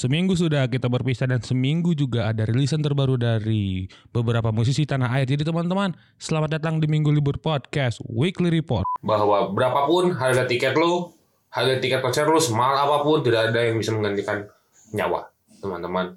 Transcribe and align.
Seminggu 0.00 0.32
sudah 0.32 0.64
kita 0.64 0.88
berpisah 0.88 1.28
dan 1.28 1.44
seminggu 1.44 1.92
juga 1.92 2.32
ada 2.32 2.48
rilisan 2.48 2.80
terbaru 2.80 3.20
dari 3.20 3.84
beberapa 4.08 4.48
musisi 4.48 4.88
tanah 4.88 5.12
air. 5.12 5.28
Jadi 5.28 5.44
teman-teman, 5.44 5.92
selamat 6.16 6.56
datang 6.56 6.80
di 6.80 6.88
Minggu 6.88 7.12
Libur 7.12 7.36
Podcast 7.36 8.00
Weekly 8.08 8.48
Report. 8.48 8.88
bahwa 9.04 9.52
berapapun 9.52 10.16
harga 10.16 10.48
tiket 10.48 10.72
lu, 10.72 11.12
harga 11.52 11.84
tiket 11.84 12.00
konser 12.00 12.24
lu 12.24 12.40
semahal 12.40 12.80
apa 12.80 13.04
pun 13.04 13.20
tidak 13.20 13.52
ada 13.52 13.60
yang 13.60 13.76
bisa 13.76 13.92
menggantikan 13.92 14.48
nyawa, 14.96 15.28
teman-teman. 15.60 16.16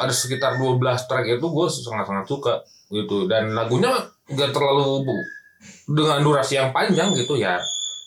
Ada 0.00 0.16
sekitar 0.16 0.56
12 0.56 0.80
track 0.80 1.36
itu 1.36 1.46
gue 1.52 1.66
sangat-sangat 1.68 2.24
suka 2.24 2.64
gitu 2.88 3.28
dan 3.28 3.52
lagunya 3.52 3.92
gak 4.32 4.56
terlalu 4.56 5.04
dengan 5.84 6.24
durasi 6.24 6.56
yang 6.56 6.72
panjang 6.72 7.12
gitu 7.12 7.36
ya. 7.36 7.60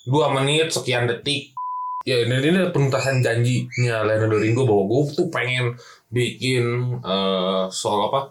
Dua 0.10 0.34
menit 0.34 0.74
sekian 0.74 1.06
detik. 1.06 1.55
Ya 2.06 2.22
ini, 2.22 2.38
ini 2.38 2.70
penuntasan 2.70 3.26
janjinya 3.26 4.06
Leonardo 4.06 4.38
Ringo 4.38 4.70
bahwa 4.70 4.86
gue 4.86 5.02
tuh 5.18 5.28
pengen 5.34 5.74
bikin 6.14 6.64
eh 7.02 7.66
soal 7.74 8.14
apa 8.14 8.30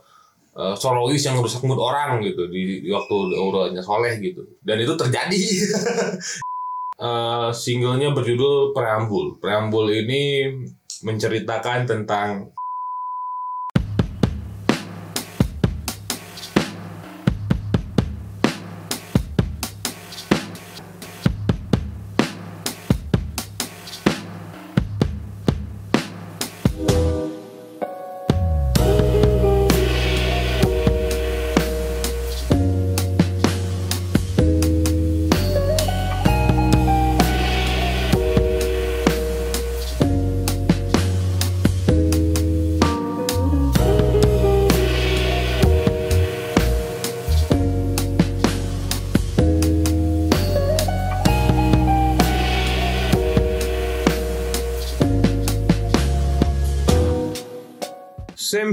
eh, 0.55 0.75
solois 0.79 1.19
yang 1.27 1.35
merusak 1.43 1.67
mood 1.67 1.83
orang 1.83 2.23
gitu 2.23 2.47
di, 2.47 2.87
di 2.87 2.89
waktu 2.95 3.15
udah 3.35 3.75
soleh 3.83 4.15
gitu. 4.23 4.47
Dan 4.63 4.79
itu 4.83 4.95
terjadi. 4.95 5.41
Eh, 6.95 7.51
singlenya 7.51 8.15
berjudul 8.15 8.71
Preambul. 8.71 9.43
Preambul 9.43 9.91
ini 9.91 10.47
menceritakan 11.03 11.91
tentang 11.91 12.55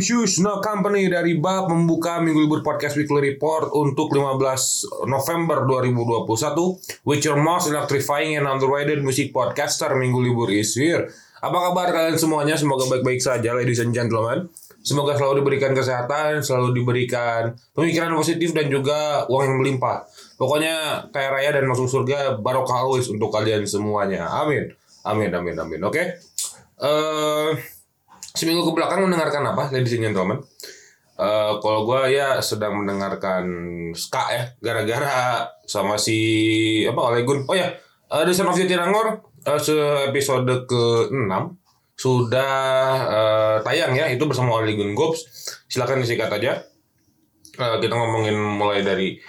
Shoes 0.01 0.41
No 0.41 0.57
Company 0.57 1.05
dari 1.05 1.37
BAP 1.37 1.69
membuka 1.69 2.17
Minggu 2.17 2.49
Libur 2.49 2.65
Podcast 2.65 2.97
Weekly 2.97 3.37
Report 3.37 3.69
untuk 3.77 4.09
15 4.09 5.05
November 5.05 5.63
2021 5.69 7.05
with 7.05 7.21
your 7.21 7.37
most 7.37 7.69
electrifying 7.69 8.33
and 8.35 8.49
underrated 8.49 9.05
music 9.05 9.29
podcaster 9.29 9.93
Minggu 9.93 10.17
Libur 10.17 10.49
is 10.49 10.73
here. 10.73 11.13
Apa 11.45 11.69
kabar 11.69 11.93
kalian 11.93 12.17
semuanya? 12.17 12.57
Semoga 12.57 12.89
baik-baik 12.89 13.21
saja 13.21 13.53
ladies 13.53 13.77
and 13.77 13.93
gentlemen. 13.93 14.49
Semoga 14.81 15.13
selalu 15.13 15.45
diberikan 15.45 15.77
kesehatan, 15.77 16.41
selalu 16.41 16.81
diberikan 16.81 17.53
pemikiran 17.77 18.17
positif 18.17 18.57
dan 18.57 18.73
juga 18.73 19.29
uang 19.29 19.45
yang 19.45 19.57
melimpah. 19.61 20.09
Pokoknya 20.41 21.05
kaya 21.13 21.29
raya 21.29 21.49
dan 21.61 21.69
masuk 21.69 21.85
surga 21.85 22.41
barokah 22.41 22.89
always 22.89 23.05
untuk 23.05 23.29
kalian 23.29 23.69
semuanya. 23.69 24.25
Amin. 24.25 24.73
Amin 25.05 25.29
amin 25.29 25.55
amin. 25.57 25.81
Oke. 25.85 26.17
Eh 26.81 27.80
seminggu 28.35 28.67
ke 28.67 28.71
belakang 28.75 29.05
mendengarkan 29.05 29.43
apa, 29.51 29.71
ladies 29.71 29.95
and 29.95 30.11
gentlemen? 30.11 30.43
Eh, 31.21 31.53
kalau 31.61 31.85
gue 31.85 32.17
ya 32.17 32.41
sedang 32.41 32.81
mendengarkan 32.81 33.45
ska 33.93 34.23
ya, 34.33 34.43
gara-gara 34.59 35.47
sama 35.69 35.95
si 35.95 36.17
apa 36.89 36.97
Olegun. 36.97 37.45
Oh 37.45 37.53
ya, 37.53 37.71
uh, 38.09 38.23
The 38.25 38.33
Son 38.33 38.49
of 38.49 38.57
Jatinangor 38.57 39.21
uh, 39.45 39.59
episode 40.09 40.49
ke-6 40.65 41.61
sudah 42.01 42.53
eh, 43.05 43.57
tayang 43.61 43.93
ya, 43.93 44.09
itu 44.09 44.25
bersama 44.25 44.57
Olegun 44.57 44.97
Gops. 44.97 45.21
Silakan 45.69 46.01
disikat 46.01 46.33
aja. 46.33 46.65
Eh, 47.61 47.77
kita 47.77 47.93
ngomongin 47.93 48.33
mulai 48.33 48.81
dari 48.81 49.21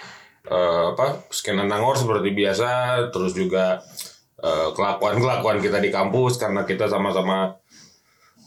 eh, 0.49 0.85
apa 0.89 1.29
skena 1.29 1.69
Nangor 1.69 1.93
seperti 2.01 2.33
biasa, 2.33 2.69
terus 3.13 3.37
juga 3.37 3.77
eh, 4.41 4.69
kelakuan-kelakuan 4.73 5.61
kita 5.61 5.77
di 5.77 5.93
kampus 5.93 6.41
karena 6.41 6.65
kita 6.65 6.89
sama-sama 6.89 7.53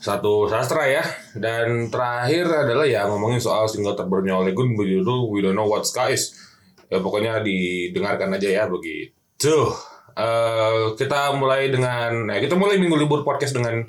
satu 0.06 0.46
sastra 0.46 0.86
ya. 0.86 1.02
Dan 1.34 1.90
terakhir 1.90 2.46
adalah 2.46 2.86
ya 2.86 3.10
ngomongin 3.10 3.42
soal 3.42 3.66
single 3.66 3.98
terbarunya 3.98 4.38
oleh 4.38 4.54
Gun 4.54 4.78
berjudul 4.78 5.26
We 5.34 5.42
Don't 5.42 5.58
Know 5.58 5.66
What 5.66 5.82
Sky 5.82 6.14
Is. 6.14 6.38
Ya 6.86 7.02
pokoknya 7.02 7.42
didengarkan 7.42 8.30
aja 8.38 8.46
ya 8.46 8.64
begitu. 8.70 9.74
Eh, 10.16 10.96
kita 10.96 11.34
mulai 11.36 11.68
dengan 11.68 12.30
eh, 12.30 12.40
kita 12.40 12.56
mulai 12.56 12.80
minggu 12.80 12.96
libur 12.96 13.20
podcast 13.20 13.52
dengan 13.52 13.84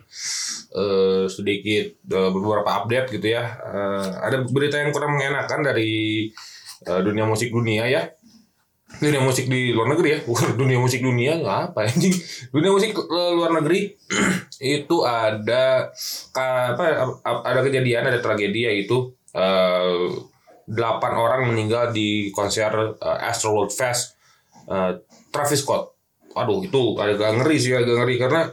eh, 0.76 1.26
sedikit 1.30 1.88
eh, 2.04 2.30
beberapa 2.34 2.84
update 2.84 3.16
gitu 3.16 3.38
ya. 3.38 3.46
Eh, 3.48 4.08
ada 4.26 4.44
berita 4.44 4.82
yang 4.82 4.92
kurang 4.92 5.16
mengenakan 5.16 5.62
dari 5.62 6.28
eh, 6.84 7.02
dunia 7.06 7.24
musik 7.24 7.54
dunia 7.54 7.88
ya 7.88 8.12
dunia 8.88 9.20
musik 9.22 9.46
di 9.52 9.76
luar 9.76 9.92
negeri 9.94 10.10
ya? 10.16 10.20
Bukan 10.24 10.56
dunia 10.56 10.80
musik 10.80 11.04
dunia 11.04 11.38
nggak 11.44 11.60
apa 11.72 11.80
anjing. 11.92 12.16
Dunia 12.50 12.72
musik 12.72 12.96
eh, 12.96 13.32
luar 13.36 13.52
negeri 13.60 13.94
itu 14.80 14.98
ada 15.04 15.92
apa 16.34 16.86
ada 17.44 17.60
kejadian 17.62 18.08
ada 18.08 18.20
tragedi 18.24 18.66
yaitu 18.66 19.12
eh, 19.36 20.08
delapan 20.68 21.14
orang 21.16 21.42
meninggal 21.52 21.92
di 21.92 22.32
konser 22.32 22.98
eh, 22.98 23.28
Astro 23.28 23.54
World 23.54 23.76
Fest 23.76 24.18
eh, 24.72 24.98
Travis 25.30 25.62
Scott. 25.62 25.84
Aduh 26.38 26.64
itu 26.64 26.96
agak 26.98 27.44
ngeri 27.44 27.58
sih 27.60 27.74
agak 27.74 27.98
ngeri. 28.02 28.16
Karena 28.22 28.46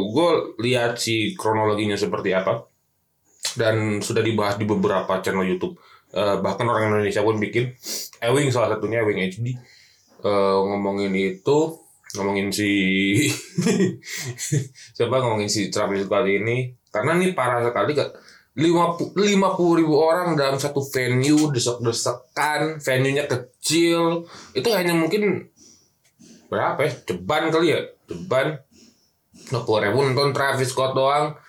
gue 0.00 0.30
lihat 0.64 0.96
si 0.96 1.36
kronologinya 1.36 1.92
seperti 1.92 2.32
apa. 2.32 2.64
Dan 3.52 4.00
sudah 4.00 4.24
dibahas 4.24 4.56
di 4.56 4.64
beberapa 4.64 5.20
channel 5.20 5.44
YouTube 5.44 5.76
Eh, 6.12 6.36
bahkan 6.44 6.68
orang 6.68 6.92
Indonesia 6.92 7.24
pun 7.24 7.40
bikin 7.40 7.72
Ewing 8.20 8.52
salah 8.52 8.76
satunya 8.76 9.00
Ewing 9.00 9.32
HD 9.32 9.56
eh, 10.20 10.58
ngomongin 10.60 11.08
itu 11.16 11.58
ngomongin 12.12 12.52
si 12.52 12.68
siapa 14.96 15.24
ngomongin 15.24 15.48
si 15.48 15.72
Travis 15.72 16.04
Scott 16.04 16.28
ini. 16.28 16.76
Karena 16.92 17.16
ini 17.16 17.32
parah 17.32 17.64
sekali 17.64 17.96
kak. 17.96 18.12
Lima 18.60 18.92
puluh 19.56 19.80
ribu 19.80 19.96
orang 19.96 20.36
dalam 20.36 20.60
satu 20.60 20.84
venue 20.84 21.48
desek-desekan 21.48 22.76
venue-nya 22.84 23.24
kecil. 23.24 24.28
Itu 24.52 24.68
hanya 24.76 24.92
mungkin 24.92 25.48
berapa 26.52 26.76
ya? 26.84 26.92
Ceban 27.08 27.48
kali 27.48 27.72
ya? 27.72 27.80
Lima 28.12 29.60
puluh 29.64 29.80
ribu 29.80 30.04
nonton 30.04 30.36
Travis 30.36 30.68
Scott 30.68 30.92
doang 30.92 31.40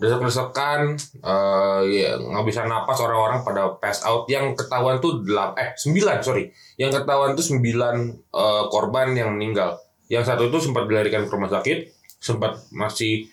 desek-desekan 0.00 0.96
eh 1.20 1.80
ya 1.92 2.16
nggak 2.16 2.44
bisa 2.48 2.64
napas 2.64 2.98
orang-orang 3.04 3.44
pada 3.44 3.76
pass 3.76 4.00
out. 4.08 4.24
Yang 4.32 4.56
ketahuan 4.64 4.96
tuh 4.98 5.20
delap 5.20 5.60
eh 5.60 5.76
sembilan 5.76 6.24
sorry. 6.24 6.48
Yang 6.80 7.04
ketahuan 7.04 7.36
tuh 7.36 7.44
sembilan 7.44 7.96
eh, 8.32 8.64
korban 8.72 9.12
yang 9.12 9.36
meninggal. 9.36 9.76
Yang 10.08 10.32
satu 10.32 10.48
itu 10.48 10.58
sempat 10.58 10.88
dilarikan 10.88 11.28
ke 11.28 11.30
rumah 11.30 11.52
sakit 11.52 11.78
sempat 12.20 12.68
masih 12.72 13.28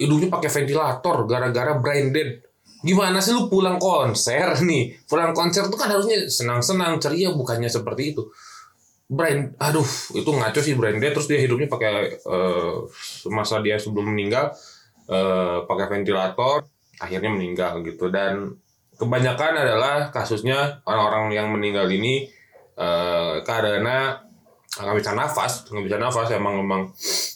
hidungnya 0.00 0.32
pakai 0.32 0.52
ventilator 0.52 1.16
gara-gara 1.24 1.72
brain 1.80 2.12
dead. 2.12 2.44
Gimana 2.82 3.22
sih 3.22 3.32
lu 3.32 3.48
pulang 3.48 3.80
konser 3.80 4.52
nih? 4.68 4.92
Pulang 5.08 5.32
konser 5.32 5.64
tuh 5.72 5.80
kan 5.80 5.88
harusnya 5.88 6.28
senang-senang 6.28 7.00
ceria 7.00 7.32
bukannya 7.32 7.72
seperti 7.72 8.12
itu. 8.12 8.28
Brain 9.12 9.52
aduh 9.60 9.84
itu 10.16 10.28
ngaco 10.28 10.60
sih 10.60 10.72
brain 10.76 10.96
dead 11.00 11.12
terus 11.12 11.28
dia 11.28 11.40
hidupnya 11.40 11.68
pakai 11.68 12.20
eh, 12.20 12.74
masa 13.28 13.60
dia 13.64 13.76
sebelum 13.80 14.12
meninggal 14.12 14.52
eh, 15.12 15.58
pakai 15.68 15.86
ventilator 15.92 16.64
akhirnya 16.96 17.30
meninggal 17.32 17.84
gitu. 17.84 18.08
Dan 18.08 18.56
kebanyakan 18.96 19.52
adalah 19.60 20.08
kasusnya 20.08 20.80
orang-orang 20.88 21.36
yang 21.36 21.48
meninggal 21.52 21.84
ini 21.92 22.28
eh, 22.80 23.34
karena 23.44 24.16
nggak 24.72 24.96
bisa 25.04 25.12
nafas 25.12 25.68
nggak 25.68 25.84
bisa 25.84 25.98
nafas 26.00 26.32
emang 26.32 26.64
emang 26.64 26.88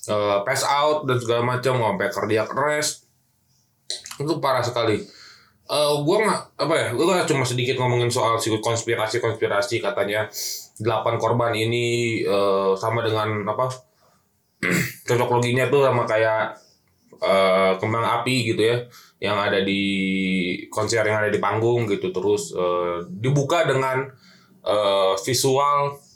eh, 0.09 0.39
pass 0.41 0.65
out 0.65 1.05
dan 1.05 1.21
segala 1.21 1.43
macam 1.45 1.77
sampai 1.77 2.09
cardiac 2.09 2.49
arrest. 2.57 3.05
Itu 4.17 4.41
parah 4.41 4.65
sekali. 4.65 4.97
Eh 5.67 5.95
gue 6.07 6.17
nggak 6.23 6.43
apa 6.63 6.75
ya 6.79 6.89
gue 6.95 7.05
cuma 7.27 7.45
sedikit 7.45 7.77
ngomongin 7.83 8.09
soal 8.09 8.39
si 8.39 8.55
konspirasi 8.55 9.19
konspirasi 9.19 9.83
katanya 9.83 10.31
delapan 10.79 11.19
korban 11.19 11.53
ini 11.53 12.21
eh, 12.23 12.73
sama 12.79 13.03
dengan 13.03 13.43
apa 13.51 13.67
cocok 15.09 15.31
loginya 15.37 15.69
tuh 15.69 15.85
sama 15.85 16.09
kayak 16.09 16.66
eh, 17.21 17.73
kembang 17.81 18.07
api 18.23 18.55
gitu 18.55 18.63
ya 18.63 18.79
yang 19.17 19.37
ada 19.41 19.65
di 19.65 19.83
konser 20.69 21.01
yang 21.01 21.25
ada 21.25 21.33
di 21.33 21.41
panggung 21.41 21.89
gitu 21.89 22.13
terus 22.13 22.53
eh, 22.53 23.05
dibuka 23.09 23.65
dengan 23.65 24.05
eh, 24.67 25.13
visual 25.21 26.07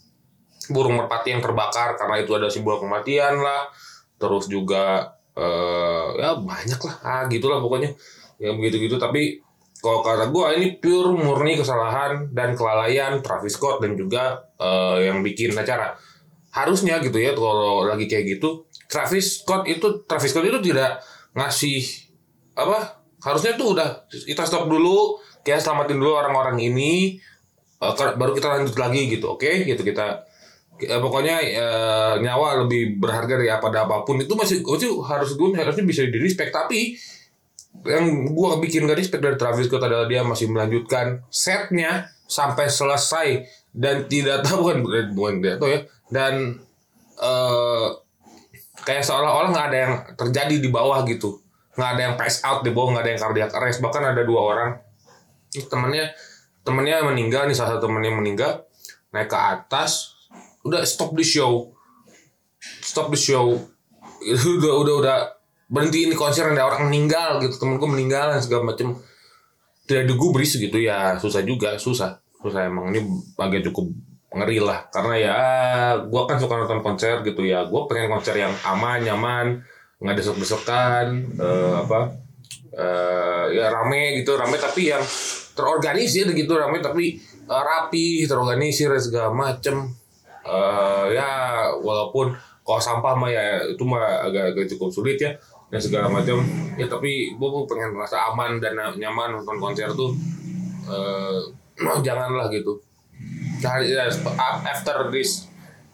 burung 0.71 0.97
merpati 0.97 1.35
yang 1.35 1.43
terbakar 1.43 1.99
karena 1.99 2.23
itu 2.23 2.33
ada 2.39 2.49
simbol 2.49 2.79
kematian 2.79 3.43
lah. 3.43 3.69
Terus 4.17 4.47
juga 4.47 5.17
eh 5.35 6.09
ya 6.21 6.37
banyak 6.37 6.81
lah 6.83 6.97
ah 7.07 7.23
gitulah 7.27 7.59
pokoknya 7.59 7.91
yang 8.39 8.57
begitu-gitu. 8.57 8.97
Tapi 8.97 9.43
kalau 9.81 10.05
kata 10.05 10.29
gue 10.29 10.47
ini 10.61 10.67
pure 10.77 11.17
murni 11.17 11.57
kesalahan 11.57 12.29
dan 12.37 12.53
kelalaian 12.53 13.25
Travis 13.25 13.59
Scott 13.59 13.83
dan 13.83 13.99
juga 13.99 14.47
eh, 14.61 15.11
yang 15.11 15.21
bikin 15.27 15.53
acara. 15.57 15.99
Harusnya 16.51 16.99
gitu 17.03 17.19
ya 17.19 17.35
kalau 17.35 17.87
lagi 17.87 18.11
kayak 18.11 18.39
gitu 18.39 18.70
Travis 18.91 19.41
Scott 19.41 19.71
itu 19.71 20.03
Travis 20.05 20.35
Scott 20.35 20.45
itu 20.45 20.59
tidak 20.59 20.99
ngasih 21.39 22.11
apa 22.59 23.01
harusnya 23.23 23.55
tuh 23.55 23.79
udah 23.79 24.11
kita 24.11 24.43
stop 24.43 24.67
dulu 24.67 25.23
kayak 25.47 25.63
selamatin 25.63 26.03
dulu 26.03 26.19
orang-orang 26.19 26.59
ini 26.59 27.17
eh, 27.79 27.93
baru 28.19 28.35
kita 28.35 28.51
lanjut 28.51 28.77
lagi 28.77 29.07
gitu 29.07 29.39
oke? 29.39 29.47
Gitu 29.47 29.81
kita 29.87 30.27
eh, 30.83 31.01
pokoknya 31.01 31.37
eh, 31.39 32.15
nyawa 32.19 32.67
lebih 32.67 32.99
berharga 32.99 33.39
daripada 33.39 33.87
apa 33.87 34.03
pun 34.03 34.19
itu 34.19 34.35
masih 34.35 34.67
masih 34.67 34.91
harus 35.07 35.39
gue 35.39 35.49
harusnya 35.55 35.85
bisa 35.87 36.03
di 36.11 36.19
respect 36.19 36.51
tapi 36.51 36.99
yang 37.87 38.35
gua 38.35 38.59
bikin 38.59 38.83
gak 38.83 38.99
respect 38.99 39.23
dari 39.23 39.39
Travis 39.39 39.71
Scott 39.71 39.87
adalah 39.87 40.11
dia 40.11 40.27
masih 40.27 40.51
melanjutkan 40.51 41.23
setnya 41.31 42.11
sampai 42.27 42.67
selesai 42.67 43.47
dan 43.71 44.11
tidak 44.11 44.43
tahu 44.43 44.75
bukan 44.83 45.15
bukan 45.15 45.35
dia 45.39 45.55
tahu 45.55 45.71
ya 45.71 45.81
dan 46.11 46.59
eh 47.23 47.89
kayak 48.85 49.05
seolah-olah 49.05 49.51
nggak 49.53 49.67
ada 49.73 49.79
yang 49.79 49.93
terjadi 50.17 50.57
di 50.61 50.69
bawah 50.69 51.05
gitu. 51.05 51.41
Nggak 51.77 51.91
ada 51.97 52.01
yang 52.01 52.15
pass 52.19 52.43
out 52.45 52.61
di 52.67 52.71
bawah 52.75 52.97
nggak 52.97 53.05
ada 53.05 53.11
yang 53.15 53.21
cardiac 53.21 53.51
arrest. 53.57 53.79
Bahkan 53.81 54.03
ada 54.03 54.23
dua 54.25 54.41
orang. 54.41 54.71
Ini 55.55 55.67
temennya 55.67 56.05
temennya 56.63 56.97
meninggal 57.05 57.49
nih 57.51 57.57
salah 57.57 57.77
satu 57.77 57.89
temennya 57.89 58.13
meninggal. 58.15 58.53
Naik 59.11 59.31
ke 59.31 59.39
atas 59.39 60.15
udah 60.63 60.85
stop 60.87 61.17
the 61.17 61.25
show. 61.25 61.75
Stop 62.85 63.11
the 63.13 63.21
show. 63.21 63.57
Udah 64.61 64.77
udah 64.85 64.95
udah 65.01 65.17
berhentiin 65.73 66.13
konser 66.13 66.45
ada 66.45 66.69
orang 66.69 66.93
meninggal 66.93 67.41
gitu. 67.41 67.57
Temenku 67.57 67.89
meninggal 67.89 68.37
dan 68.37 68.45
segala 68.45 68.69
macam 68.69 69.01
tidak 69.89 70.13
digubris 70.13 70.61
gitu 70.61 70.77
ya. 70.77 71.17
Susah 71.17 71.41
juga 71.41 71.81
susah. 71.81 72.21
Susah 72.37 72.69
emang. 72.69 72.93
Ini 72.93 73.01
agak 73.41 73.65
cukup 73.73 73.89
ngeri 74.31 74.63
lah 74.63 74.87
karena 74.95 75.15
ya 75.19 75.37
gua 76.07 76.23
kan 76.31 76.39
suka 76.39 76.55
nonton 76.55 76.81
konser 76.87 77.23
gitu 77.27 77.43
ya. 77.43 77.67
Gua 77.67 77.91
pengen 77.91 78.15
konser 78.15 78.39
yang 78.39 78.55
aman 78.63 79.03
nyaman 79.03 79.47
nggak 80.01 80.17
desek-desekan 80.17 81.07
eh, 81.37 81.75
apa 81.77 82.15
eh, 82.73 83.45
ya 83.59 83.69
rame 83.69 84.23
gitu 84.23 84.39
rame 84.39 84.57
tapi 84.57 84.89
yang 84.89 85.05
terorganisir 85.53 86.31
gitu 86.33 86.57
rame 86.57 86.81
tapi 86.81 87.19
eh, 87.21 87.63
rapi 87.63 88.25
terorganisir 88.25 88.95
segala 89.03 89.35
macem. 89.35 89.91
Eh, 90.47 91.07
ya 91.19 91.31
walaupun 91.83 92.33
kalau 92.63 92.81
sampah 92.81 93.19
mah 93.19 93.31
ya 93.35 93.67
itu 93.67 93.83
mah 93.83 94.31
agak, 94.31 94.55
agak 94.55 94.67
cukup 94.77 94.95
sulit 94.95 95.19
ya 95.19 95.35
dan 95.71 95.81
segala 95.83 96.07
macam 96.07 96.39
ya 96.79 96.87
tapi 96.87 97.35
gue 97.35 97.49
pengen 97.67 97.95
merasa 97.99 98.31
aman 98.31 98.63
dan 98.63 98.79
nyaman 98.95 99.43
nonton 99.43 99.59
konser 99.59 99.91
tuh. 99.91 100.15
Eh 100.87 101.41
janganlah 102.07 102.47
gitu 102.53 102.79
after 104.65 105.09
this 105.13 105.47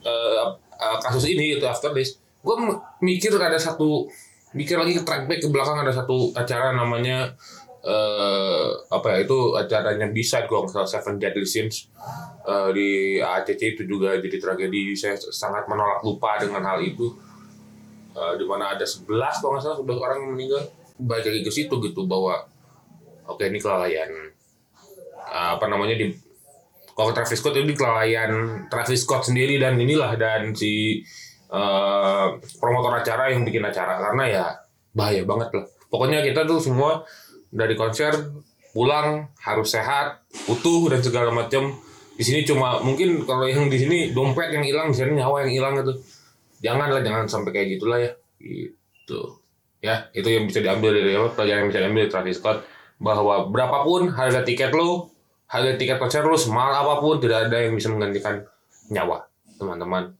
eh, 0.07 0.45
eh, 0.79 0.97
kasus 1.03 1.27
ini 1.27 1.59
gitu 1.59 1.67
after 1.67 1.91
this 1.93 2.19
gue 2.43 2.57
mikir 3.03 3.35
ada 3.37 3.59
satu 3.59 4.07
mikir 4.55 4.79
lagi 4.79 4.97
ke 4.97 5.03
track 5.03 5.27
back 5.27 5.43
ke 5.43 5.49
belakang 5.51 5.83
ada 5.83 5.91
satu 5.91 6.31
acara 6.33 6.73
namanya 6.73 7.35
eh 7.87 8.67
apa 8.91 9.15
ya 9.15 9.19
itu 9.23 9.55
acaranya 9.55 10.11
bisa 10.11 10.43
kalau 10.51 10.67
Seven 10.67 11.23
Deadly 11.23 11.47
Sins 11.47 11.87
Eh, 12.47 12.71
di 12.71 12.89
ACC 13.19 13.75
itu 13.75 13.83
juga 13.91 14.15
jadi 14.23 14.39
tragedi. 14.39 14.95
Saya 14.95 15.19
sangat 15.19 15.67
menolak 15.67 15.99
lupa 16.07 16.39
dengan 16.39 16.63
hal 16.63 16.79
itu. 16.79 17.11
Eh, 18.15 18.35
di 18.39 18.47
mana 18.47 18.79
ada 18.79 18.87
11 18.87 19.43
kalau 19.43 19.59
nggak 19.59 19.65
salah 19.67 19.79
11 19.83 19.99
orang 19.99 20.17
yang 20.23 20.31
meninggal. 20.39 20.63
Balik 20.97 21.27
lagi 21.27 21.43
ke 21.43 21.53
situ 21.53 21.75
gitu 21.83 22.07
bahwa 22.07 22.47
oke 23.27 23.43
ini 23.43 23.59
kelalaian 23.61 24.09
apa 25.27 25.67
namanya 25.67 25.99
di 25.99 26.15
kalau 26.97 27.13
Travis 27.13 27.39
Scott 27.45 27.61
ini 27.61 27.77
kelalaian 27.77 28.65
Travis 28.73 29.05
Scott 29.05 29.29
sendiri 29.29 29.61
dan 29.61 29.77
inilah 29.77 30.17
dan 30.17 30.57
si 30.57 31.05
eh, 31.53 32.27
promotor 32.57 33.05
acara 33.05 33.29
yang 33.29 33.45
bikin 33.45 33.61
acara. 33.61 34.01
Karena 34.01 34.25
ya 34.25 34.45
bahaya 34.97 35.21
banget 35.29 35.53
lah. 35.53 35.67
Pokoknya 35.93 36.25
kita 36.25 36.49
tuh 36.49 36.57
semua 36.57 37.05
dari 37.53 37.77
konser 37.77 38.17
pulang 38.73 39.29
harus 39.45 39.69
sehat 39.77 40.25
utuh 40.49 40.89
dan 40.89 41.05
segala 41.05 41.33
macam 41.33 41.77
di 42.17 42.25
sini 42.25 42.49
cuma 42.49 42.81
mungkin 42.81 43.29
kalau 43.29 43.45
yang 43.45 43.69
di 43.69 43.77
sini 43.77 43.99
dompet 44.17 44.49
yang 44.53 44.65
hilang 44.65 44.89
di 44.89 44.97
sana 44.97 45.13
nyawa 45.13 45.45
yang 45.45 45.53
hilang 45.53 45.75
itu 45.85 45.93
janganlah 46.65 47.05
jangan 47.05 47.29
sampai 47.29 47.53
kayak 47.53 47.69
gitulah 47.77 48.01
ya. 48.01 48.13
Gitu. 48.41 49.21
Ya 49.85 50.09
itu 50.17 50.29
yang 50.33 50.49
bisa 50.49 50.65
diambil 50.65 50.97
dari 50.97 51.13
apa? 51.13 51.29
Pelajaran 51.37 51.61
yang 51.61 51.69
bisa 51.69 51.81
diambil 51.85 52.03
dari 52.09 52.13
Travis 52.17 52.37
Scott. 52.41 52.59
Bahwa 52.97 53.53
berapapun 53.53 54.09
harga 54.17 54.41
tiket 54.41 54.73
lo 54.73 55.13
harga 55.47 55.79
tiket 55.79 55.99
konser 56.03 56.27
lo 56.27 56.35
semahal 56.35 56.75
apa 56.83 56.99
pun 56.99 57.23
tidak 57.23 57.51
ada 57.51 57.59
yang 57.63 57.75
bisa 57.79 57.91
menggantikan 57.91 58.43
nyawa 58.91 59.27
teman-teman. 59.59 60.15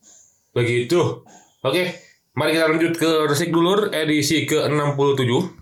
Begitu. 0.55 1.27
Oke 1.63 2.07
mari 2.37 2.53
kita 2.53 2.69
lanjut 2.69 2.93
ke 3.01 3.11
resik 3.33 3.49
dulur 3.49 3.89
edisi 3.97 4.45
ke 4.45 4.69
67 4.69 5.57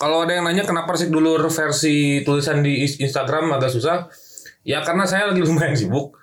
kalau 0.00 0.24
ada 0.24 0.32
yang 0.32 0.48
nanya 0.48 0.64
kenapa 0.64 0.96
resik 0.96 1.12
dulur 1.12 1.44
versi 1.52 2.24
tulisan 2.24 2.64
di 2.64 2.80
Instagram 2.84 3.52
agak 3.52 3.68
susah 3.68 4.08
ya 4.64 4.80
karena 4.80 5.04
saya 5.04 5.30
lagi 5.30 5.44
lumayan 5.44 5.76
sibuk. 5.80 6.16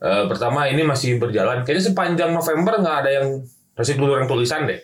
Eh, 0.00 0.24
pertama 0.32 0.64
ini 0.64 0.80
masih 0.80 1.20
berjalan. 1.20 1.60
Kayaknya 1.60 1.84
sepanjang 1.92 2.30
November 2.32 2.80
nggak 2.80 2.96
ada 3.04 3.10
yang 3.20 3.26
resik 3.76 4.00
dulur 4.00 4.24
yang 4.24 4.28
tulisan 4.30 4.64
deh. 4.64 4.80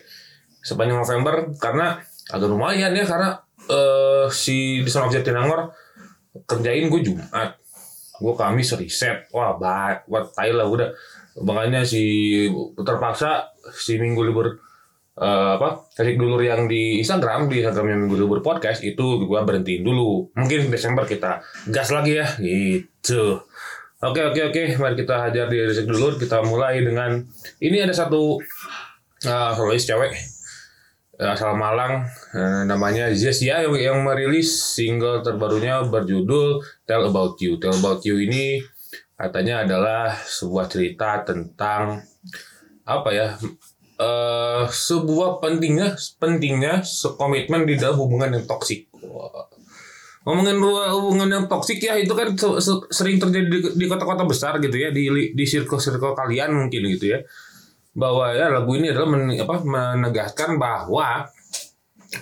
Sepanjang 0.61 1.01
November 1.01 1.57
karena 1.57 1.97
agak 2.29 2.47
lumayan 2.47 2.93
ya 2.93 3.03
karena 3.07 3.41
eh, 3.65 4.27
si 4.29 4.83
of 4.83 5.09
Jatinangor 5.09 5.73
kerjain 6.45 6.91
gue 6.91 7.01
Jumat. 7.01 7.57
Gue 8.17 8.33
Kamis 8.33 8.73
riset. 8.77 9.29
Wah 9.31 9.57
baik 9.57 10.09
buat 10.09 10.33
tai 10.33 10.51
lah 10.53 10.67
udah. 10.67 10.89
Makanya 11.41 11.85
si 11.85 12.45
terpaksa 12.81 13.53
si 13.73 14.01
minggu 14.01 14.21
libur 14.25 14.57
eh, 15.17 15.51
apa 15.57 15.85
resik 15.97 16.17
dulur 16.17 16.41
yang 16.41 16.65
di 16.65 16.97
Instagram 17.01 17.45
di 17.45 17.61
Instagramnya 17.61 17.97
minggu 18.05 18.17
libur 18.17 18.39
podcast 18.41 18.81
itu 18.81 19.21
gue 19.25 19.39
berhentiin 19.41 19.85
dulu. 19.85 20.33
Mungkin 20.33 20.73
Desember 20.73 21.05
kita 21.05 21.41
gas 21.69 21.89
lagi 21.93 22.17
ya. 22.17 22.27
Gitu. 22.37 23.41
Oke 23.97 24.21
oke 24.21 24.53
oke, 24.53 24.63
mari 24.77 24.93
kita 24.93 25.25
hajar 25.25 25.49
di 25.49 25.57
resik 25.57 25.89
dulur. 25.89 26.21
Kita 26.21 26.45
mulai 26.45 26.85
dengan 26.85 27.17
ini 27.57 27.81
ada 27.81 27.93
satu 27.93 28.37
uh, 29.25 29.51
solois 29.57 29.81
cewek. 29.81 30.13
uh, 30.13 30.36
asal 31.17 31.57
Malang, 31.57 32.05
uh, 32.37 32.61
namanya 32.69 33.09
Zesia 33.09 33.65
yang, 33.65 33.73
yang 33.73 33.97
merilis 34.05 34.53
single 34.53 35.25
terbarunya 35.25 35.81
berjudul 35.81 36.61
Tell 36.85 37.09
About 37.09 37.41
You. 37.41 37.57
Tell 37.57 37.73
About 37.73 38.05
You 38.05 38.21
ini 38.21 38.61
katanya 39.17 39.65
adalah 39.65 40.13
sebuah 40.13 40.69
cerita 40.69 41.25
tentang 41.25 42.05
apa 42.85 43.09
ya? 43.09 43.27
eh 43.97 44.63
sebuah 44.69 45.41
pentingnya 45.41 45.97
pentingnya 46.21 46.85
komitmen 47.17 47.65
di 47.65 47.81
dalam 47.81 47.97
hubungan 47.97 48.29
yang 48.37 48.45
toksik. 48.45 48.93
Ngomongin 50.21 50.61
hubungan 50.93 51.25
yang 51.33 51.45
toksik 51.49 51.81
ya 51.81 51.97
itu 51.97 52.13
kan 52.13 52.37
se- 52.37 52.61
se- 52.61 52.85
sering 52.93 53.17
terjadi 53.17 53.49
di, 53.49 53.59
di 53.73 53.85
kota-kota 53.89 54.21
besar 54.21 54.61
gitu 54.61 54.77
ya 54.77 54.93
di 54.93 55.09
di 55.33 55.45
circle-circle 55.49 56.13
kalian 56.13 56.53
mungkin 56.53 56.85
gitu 56.93 57.17
ya 57.17 57.25
bahwa 57.97 58.29
ya 58.29 58.53
lagu 58.53 58.77
ini 58.77 58.93
adalah 58.93 59.09
men, 59.09 59.33
apa, 59.33 59.57
menegaskan 59.65 60.61
bahwa 60.61 61.25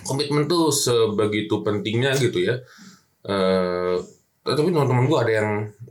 komitmen 0.08 0.48
tuh 0.48 0.72
sebegitu 0.72 1.60
pentingnya 1.60 2.16
gitu 2.16 2.40
ya. 2.40 2.56
Eh 3.28 3.96
tapi 4.46 4.70
teman-teman 4.70 5.10
gue 5.10 5.18
ada 5.20 5.32
yang 5.42 5.50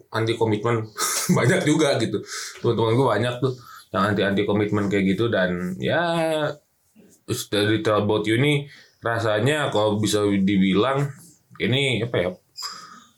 anti 0.10 0.34
komitmen 0.34 0.89
banyak 1.38 1.62
juga 1.63 2.01
gitu. 2.01 2.18
Teman-teman 2.65 2.94
gue 2.98 3.08
banyak 3.08 3.36
tuh 3.38 3.54
yang 3.94 4.04
anti 4.12 4.22
anti 4.25 4.42
komitmen 4.44 4.89
kayak 4.89 5.15
gitu 5.15 5.30
dan 5.30 5.77
ya 5.77 6.01
dari 7.25 7.82
You 7.82 8.36
ini 8.42 8.65
rasanya 9.06 9.70
kalau 9.70 10.01
bisa 10.01 10.25
dibilang 10.25 11.10
ini 11.62 12.01
apa 12.01 12.15
ya 12.18 12.30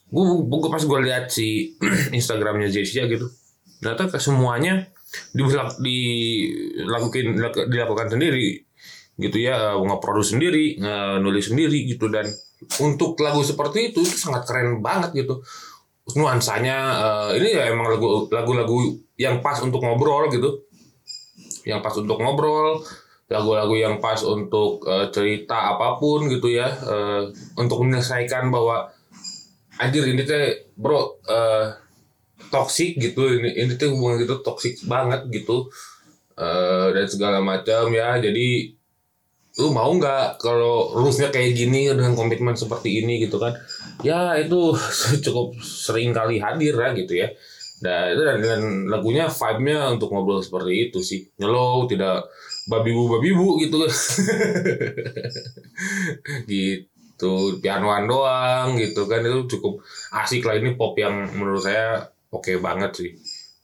gue 0.08 0.70
pas 0.72 0.84
gue 0.84 1.00
lihat 1.04 1.32
si 1.32 1.76
Instagramnya 2.18 2.72
Zesia 2.72 3.08
gitu 3.08 3.28
ternyata 3.80 4.08
ke 4.08 4.20
semuanya 4.20 4.88
dilak, 5.34 5.78
dilakukan 5.80 7.38
dilakukan 7.70 8.08
sendiri. 8.12 8.64
Gitu 9.18 9.38
ya 9.42 9.74
nge-produce 9.78 10.38
sendiri 10.38 10.78
nulis 11.22 11.50
sendiri 11.50 11.90
gitu. 11.90 12.10
Dan 12.10 12.30
untuk 12.82 13.18
lagu 13.22 13.46
seperti 13.46 13.94
itu 13.94 14.02
itu 14.02 14.18
sangat 14.18 14.46
keren 14.50 14.82
banget 14.82 15.14
gitu. 15.26 15.42
Nuansanya 16.18 16.78
eh, 16.98 17.30
ini 17.44 17.50
ya 17.54 17.70
emang 17.70 17.92
lagu 17.92 18.32
lagu-lagu 18.32 18.78
yang 19.20 19.44
pas 19.44 19.60
untuk 19.62 19.84
ngobrol 19.84 20.30
gitu. 20.34 20.66
Yang 21.68 21.80
pas 21.84 21.96
untuk 22.00 22.18
ngobrol 22.18 22.82
lagu-lagu 23.28 23.76
yang 23.76 24.00
pas 24.00 24.18
untuk 24.24 24.82
eh, 24.88 25.12
cerita 25.12 25.76
apa 25.76 26.00
pun 26.00 26.32
gitu 26.32 26.48
ya 26.48 26.72
eh, 26.72 27.24
untuk 27.60 27.84
menyelesaikan 27.84 28.48
bahwa 28.48 28.88
anjir 29.78 30.08
ini 30.08 30.24
teh 30.24 30.72
bro 30.80 31.20
eh, 31.28 31.76
toksik 32.50 33.00
gitu. 33.00 33.28
Ini 33.28 33.50
ini 33.54 33.74
tuh 33.76 33.94
hubungan 33.96 34.24
gitu 34.24 34.42
toksik 34.42 34.84
banget 34.88 35.28
gitu. 35.32 35.70
Eh, 36.38 36.88
dan 36.94 37.06
segala 37.10 37.42
macam 37.42 37.90
ya. 37.90 38.14
Jadi 38.22 38.78
lu 39.58 39.74
mau 39.74 39.90
nggak 39.90 40.38
kalau 40.38 40.94
rulesnya 40.94 41.34
kayak 41.34 41.58
gini 41.58 41.90
dengan 41.90 42.14
komitmen 42.14 42.54
seperti 42.54 43.02
ini 43.02 43.26
gitu 43.26 43.42
kan? 43.42 43.58
Ya 44.06 44.38
itu 44.38 44.78
cukup 45.26 45.58
sering 45.62 46.14
kali 46.14 46.38
hadir 46.38 46.78
ya 46.78 46.90
gitu 46.94 47.14
ya. 47.18 47.28
Dan 47.78 48.14
itu 48.14 48.22
dan, 48.26 48.38
dan 48.42 48.62
lagunya 48.90 49.30
vibe-nya 49.30 49.98
untuk 49.98 50.14
ngobrol 50.14 50.42
seperti 50.46 50.90
itu 50.90 51.00
sih. 51.02 51.26
Nyelow 51.42 51.90
tidak 51.90 52.30
babi 52.70 52.94
bu 52.94 53.18
babi 53.18 53.30
bu 53.34 53.58
gitu 53.62 53.78
gitu. 56.54 57.34
Pianoan 57.58 58.06
doang 58.06 58.78
gitu 58.78 59.10
kan. 59.10 59.26
Itu 59.26 59.58
cukup 59.58 59.82
asik 60.14 60.46
lah. 60.46 60.62
Ini 60.62 60.78
pop 60.78 60.94
yang 61.02 61.34
menurut 61.34 61.66
saya 61.66 62.14
oke 62.32 62.44
okay 62.48 62.58
banget 62.60 62.92
sih. 62.96 63.12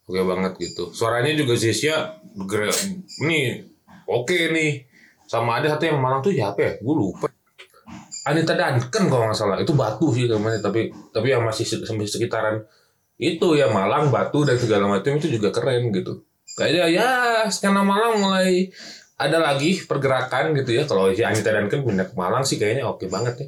Oke 0.07 0.19
okay 0.19 0.23
banget 0.23 0.53
gitu. 0.59 0.91
Suaranya 0.91 1.31
juga 1.35 1.55
Zesia 1.55 2.19
ini 3.23 3.63
oke 4.07 4.27
okay 4.27 4.51
nih. 4.51 4.71
Sama 5.23 5.57
ada 5.57 5.71
satu 5.73 5.87
yang 5.87 5.99
Malang 6.03 6.21
tuh 6.21 6.35
siapa 6.35 6.59
ya? 6.59 6.71
Gue 6.83 6.95
lupa. 6.95 7.27
Anita 8.23 8.55
Duncan 8.55 9.03
kalau 9.11 9.25
nggak 9.31 9.39
salah. 9.39 9.57
Itu 9.59 9.75
Batu 9.75 10.11
sih 10.15 10.27
namanya 10.27 10.59
tapi 10.63 10.91
tapi 11.11 11.27
yang 11.31 11.43
masih 11.43 11.63
sampai 11.63 12.07
sekitaran 12.07 12.63
itu 13.19 13.55
ya 13.55 13.71
Malang 13.71 14.11
Batu 14.11 14.43
dan 14.43 14.59
segala 14.59 14.87
macam 14.91 15.15
itu 15.15 15.31
juga 15.31 15.51
keren 15.55 15.91
gitu. 15.95 16.23
Kayaknya 16.59 16.85
ya 16.91 17.09
skena 17.49 17.81
Malang 17.81 18.19
mulai 18.19 18.69
ada 19.15 19.39
lagi 19.39 19.79
pergerakan 19.83 20.51
gitu 20.59 20.75
ya. 20.75 20.83
Kalau 20.83 21.11
si 21.15 21.23
Anita 21.23 21.51
Duncan 21.51 21.83
pindah 21.83 22.07
ke 22.11 22.15
Malang 22.15 22.43
sih 22.43 22.59
kayaknya 22.59 22.87
oke 22.87 23.07
banget 23.07 23.47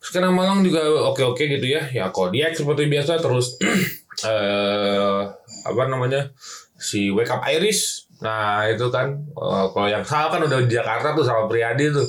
skena 0.00 0.32
Malang 0.32 0.64
juga 0.64 0.80
oke 1.12 1.22
oke 1.36 1.44
gitu 1.44 1.66
ya 1.68 1.84
ya 1.92 2.08
Kodiak 2.08 2.56
seperti 2.56 2.88
biasa 2.88 3.20
terus 3.20 3.60
eh 4.28 5.20
apa 5.60 5.82
namanya 5.86 6.32
si 6.80 7.12
Wake 7.12 7.28
Up 7.28 7.44
Iris 7.44 8.10
Nah 8.20 8.68
itu 8.68 8.86
kan 8.92 9.16
uh, 9.36 9.66
kalau 9.72 9.88
yang 9.88 10.04
salah 10.04 10.28
kan 10.28 10.40
udah 10.44 10.60
di 10.64 10.72
Jakarta 10.76 11.16
tuh 11.16 11.24
sama 11.24 11.48
Priadi 11.48 11.88
tuh. 11.92 12.08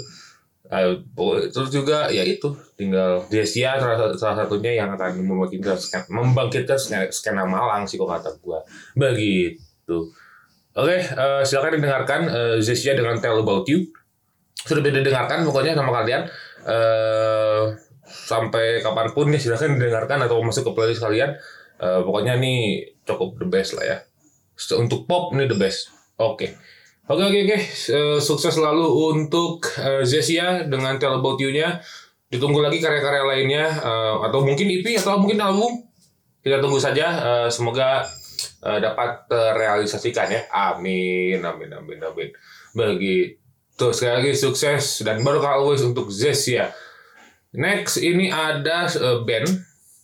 Uh, 0.71 0.95
terus 1.51 1.67
juga 1.67 2.07
ya 2.07 2.23
itu 2.23 2.47
tinggal 2.79 3.27
Desia 3.27 3.75
salah, 3.75 4.15
salah 4.15 4.35
satunya 4.39 4.79
yang 4.79 4.95
akan 4.95 5.19
membangkitkan 5.19 5.75
membangkitkan 6.07 6.79
skena 7.11 7.43
Malang 7.43 7.83
sih 7.83 7.99
kata 7.99 8.39
gua 8.39 8.63
begitu. 8.95 10.15
Oke, 10.71 10.95
okay, 10.95 10.99
uh, 11.19 11.43
silakan 11.43 11.83
didengarkan 11.83 12.21
uh, 12.31 12.55
Zesia 12.63 12.95
dengan 12.95 13.19
Tell 13.19 13.43
About 13.43 13.67
You. 13.67 13.91
Sudah 14.55 14.79
didengarkan 14.79 15.43
pokoknya 15.43 15.75
sama 15.75 15.91
kalian. 15.91 16.31
Uh, 16.65 17.73
sampai 18.05 18.83
kapan 18.83 19.07
pun 19.15 19.31
ya 19.31 19.39
silakan 19.39 19.79
didengarkan 19.79 20.19
atau 20.27 20.43
masuk 20.43 20.69
ke 20.69 20.71
playlist 20.75 21.01
kalian. 21.01 21.35
Uh, 21.81 22.05
pokoknya 22.05 22.37
ini 22.37 22.85
cukup 23.07 23.41
the 23.41 23.47
best 23.49 23.73
lah 23.73 23.85
ya. 23.85 23.97
Untuk 24.77 25.09
pop 25.09 25.33
ini 25.33 25.49
the 25.49 25.57
best. 25.57 25.89
Oke. 26.21 26.53
Oke 27.09 27.23
oke 27.25 27.39
oke. 27.49 27.57
Uh, 27.89 28.19
sukses 28.21 28.53
selalu 28.53 28.85
untuk 28.85 29.65
uh, 29.81 30.05
Zesia 30.05 30.69
dengan 30.69 31.01
Tell 31.01 31.17
About 31.17 31.41
You-nya. 31.41 31.81
Ditunggu 32.31 32.63
lagi 32.63 32.79
karya-karya 32.79 33.23
lainnya 33.27 33.65
uh, 33.81 34.23
atau 34.23 34.45
mungkin 34.45 34.69
EP 34.69 34.85
atau 34.95 35.19
mungkin 35.19 35.41
album. 35.41 35.81
Kita 36.45 36.61
tunggu 36.61 36.77
saja. 36.77 37.07
Uh, 37.19 37.49
semoga 37.49 38.05
uh, 38.63 38.79
dapat 38.79 39.25
terrealisasikan 39.27 40.27
ya. 40.29 40.41
Amin 40.53 41.41
amin 41.41 41.69
amin 41.73 41.99
amin. 41.99 42.29
Begitu 42.71 43.40
sekali 43.89 44.21
lagi 44.21 44.31
sukses. 44.37 45.01
Dan 45.01 45.25
baru 45.25 45.41
always 45.41 45.81
untuk 45.81 46.13
Zesia. 46.13 46.69
Next 47.57 47.97
ini 47.97 48.29
ada 48.29 48.85
uh, 48.85 49.25
band. 49.25 49.49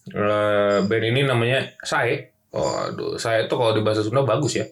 Uh, 0.09 0.81
band 0.89 1.03
ini 1.05 1.21
namanya 1.21 1.69
Sae. 1.85 2.33
Oh, 2.49 2.89
aduh, 2.89 3.21
saya 3.21 3.45
itu 3.45 3.53
kalau 3.53 3.77
di 3.77 3.85
bahasa 3.85 4.01
Sunda 4.01 4.25
bagus 4.25 4.57
ya. 4.57 4.65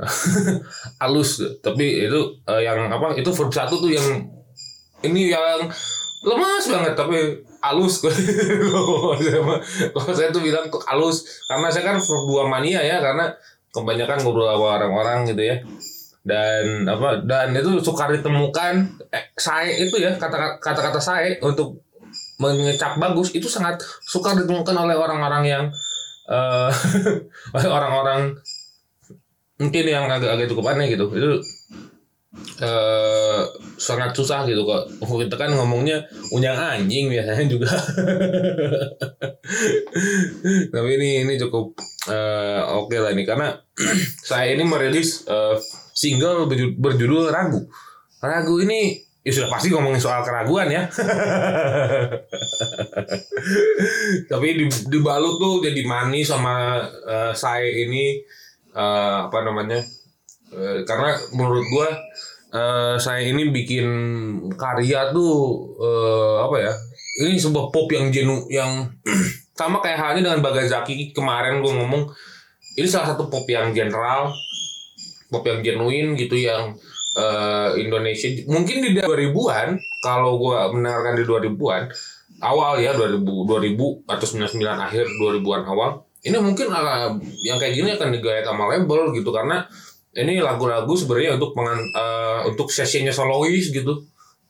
Halus. 1.04 1.44
Tapi 1.60 2.08
itu 2.08 2.40
uh, 2.48 2.62
yang 2.64 2.88
apa 2.88 3.12
itu 3.20 3.28
verb 3.28 3.52
satu 3.52 3.76
tuh 3.76 3.92
yang 3.92 4.24
ini 5.04 5.28
yang 5.28 5.68
lemas 6.24 6.64
banget 6.66 6.98
tapi 6.98 7.46
halus. 7.62 8.02
Kalau 9.94 10.10
saya 10.10 10.34
tuh 10.34 10.42
bilang 10.42 10.66
halus. 10.66 11.46
Karena 11.46 11.70
saya 11.70 11.94
kan 11.94 12.02
dua 12.02 12.50
mania 12.50 12.82
ya. 12.82 12.98
Karena 12.98 13.30
kebanyakan 13.70 14.26
ngobrol 14.26 14.50
sama 14.50 14.66
orang-orang 14.80 15.28
gitu 15.30 15.42
ya 15.44 15.56
dan 16.26 16.84
apa 16.84 17.24
dan 17.24 17.54
itu 17.56 17.80
suka 17.80 18.10
ditemukan 18.10 18.74
eh, 19.14 19.32
saya 19.38 19.70
itu 19.70 19.96
ya 19.96 20.12
kata 20.18 20.60
kata-kata 20.60 21.00
saya 21.00 21.38
untuk 21.40 21.80
mengecap 22.38 22.96
bagus 23.02 23.34
itu 23.34 23.50
sangat 23.50 23.82
suka 24.06 24.34
ditemukan 24.38 24.74
oleh 24.74 24.94
orang-orang 24.94 25.44
yang 25.46 25.64
uh, 26.28 26.68
orang-orang 27.56 28.36
mungkin 29.58 29.84
yang 29.88 30.06
agak-agak 30.06 30.46
cukup 30.52 30.76
aneh 30.76 30.92
gitu. 30.92 31.10
Itu 31.10 31.40
uh, 32.62 33.42
sangat 33.80 34.14
susah 34.14 34.46
gitu 34.46 34.62
kok. 34.62 34.86
Kita 35.02 35.36
kan 35.40 35.50
ngomongnya 35.56 36.04
unyang 36.30 36.54
anjing 36.54 37.10
biasanya 37.10 37.44
juga. 37.48 37.72
Tapi 40.72 40.90
ini 41.00 41.26
ini 41.26 41.34
cukup 41.40 41.74
uh, 42.12 42.76
oke 42.78 42.92
okay 42.92 42.98
lah 43.02 43.10
ini. 43.16 43.26
Karena 43.26 43.56
saya 44.28 44.54
ini 44.54 44.62
merilis 44.62 45.26
uh, 45.26 45.58
single 45.98 46.46
berjudul 46.78 47.34
ragu. 47.34 47.66
Ragu 48.22 48.62
ini 48.62 49.02
ya 49.26 49.34
sudah 49.34 49.50
pasti 49.50 49.74
ngomongin 49.74 49.98
soal 49.98 50.22
keraguan 50.22 50.70
ya. 50.70 50.86
Tapi 54.30 54.46
dibalut 54.86 55.42
tuh 55.42 55.66
jadi 55.66 55.82
manis 55.82 56.30
sama 56.30 56.86
uh, 56.86 57.34
saya 57.34 57.66
ini 57.66 58.22
uh, 58.78 59.26
apa 59.26 59.38
namanya 59.42 59.82
uh, 60.54 60.86
karena 60.86 61.18
menurut 61.34 61.66
gua 61.74 61.90
uh, 62.54 62.96
saya 62.96 63.26
ini 63.26 63.50
bikin 63.50 63.86
karya 64.54 65.10
tuh 65.10 65.34
uh, 65.82 66.46
apa 66.46 66.56
ya 66.62 66.72
ini 67.26 67.34
sebuah 67.34 67.74
pop 67.74 67.90
yang 67.90 68.14
jenuh 68.14 68.46
yang 68.48 68.86
sama 69.58 69.82
kayak 69.82 69.98
halnya 69.98 70.30
dengan 70.30 70.40
Bagazaki 70.40 71.10
kemarin 71.10 71.58
gua 71.58 71.74
ngomong 71.82 72.06
ini 72.78 72.86
salah 72.86 73.12
satu 73.12 73.26
pop 73.26 73.44
yang 73.50 73.74
general 73.74 74.30
pop 75.28 75.44
yang 75.44 75.60
genuine 75.60 76.16
gitu 76.16 76.36
yang 76.36 76.76
uh, 77.16 77.70
Indonesia 77.76 78.28
mungkin 78.48 78.84
di 78.84 78.90
2000-an 78.96 79.76
kalau 80.00 80.40
gua 80.40 80.72
mendengarkan 80.72 81.14
di 81.20 81.24
2000-an 81.24 81.82
awal 82.42 82.80
ya 82.80 82.96
2000 82.96 83.22
2000 83.24 84.08
atau 84.08 84.26
99 84.26 84.60
akhir 84.62 85.04
2000-an 85.06 85.62
awal 85.68 86.08
ini 86.26 86.36
mungkin 86.42 86.66
uh, 86.74 87.14
yang 87.46 87.62
kayak 87.62 87.74
gini 87.78 87.94
akan 87.94 88.10
digayat 88.10 88.44
sama 88.44 88.66
label 88.74 89.14
gitu 89.14 89.30
karena 89.30 89.62
ini 90.18 90.42
lagu-lagu 90.42 90.90
sebenarnya 90.98 91.38
untuk 91.38 91.54
pengan, 91.54 91.78
uh, 91.94 92.40
untuk 92.50 92.74
sesinya 92.74 93.14
solois 93.14 93.70
gitu. 93.70 94.02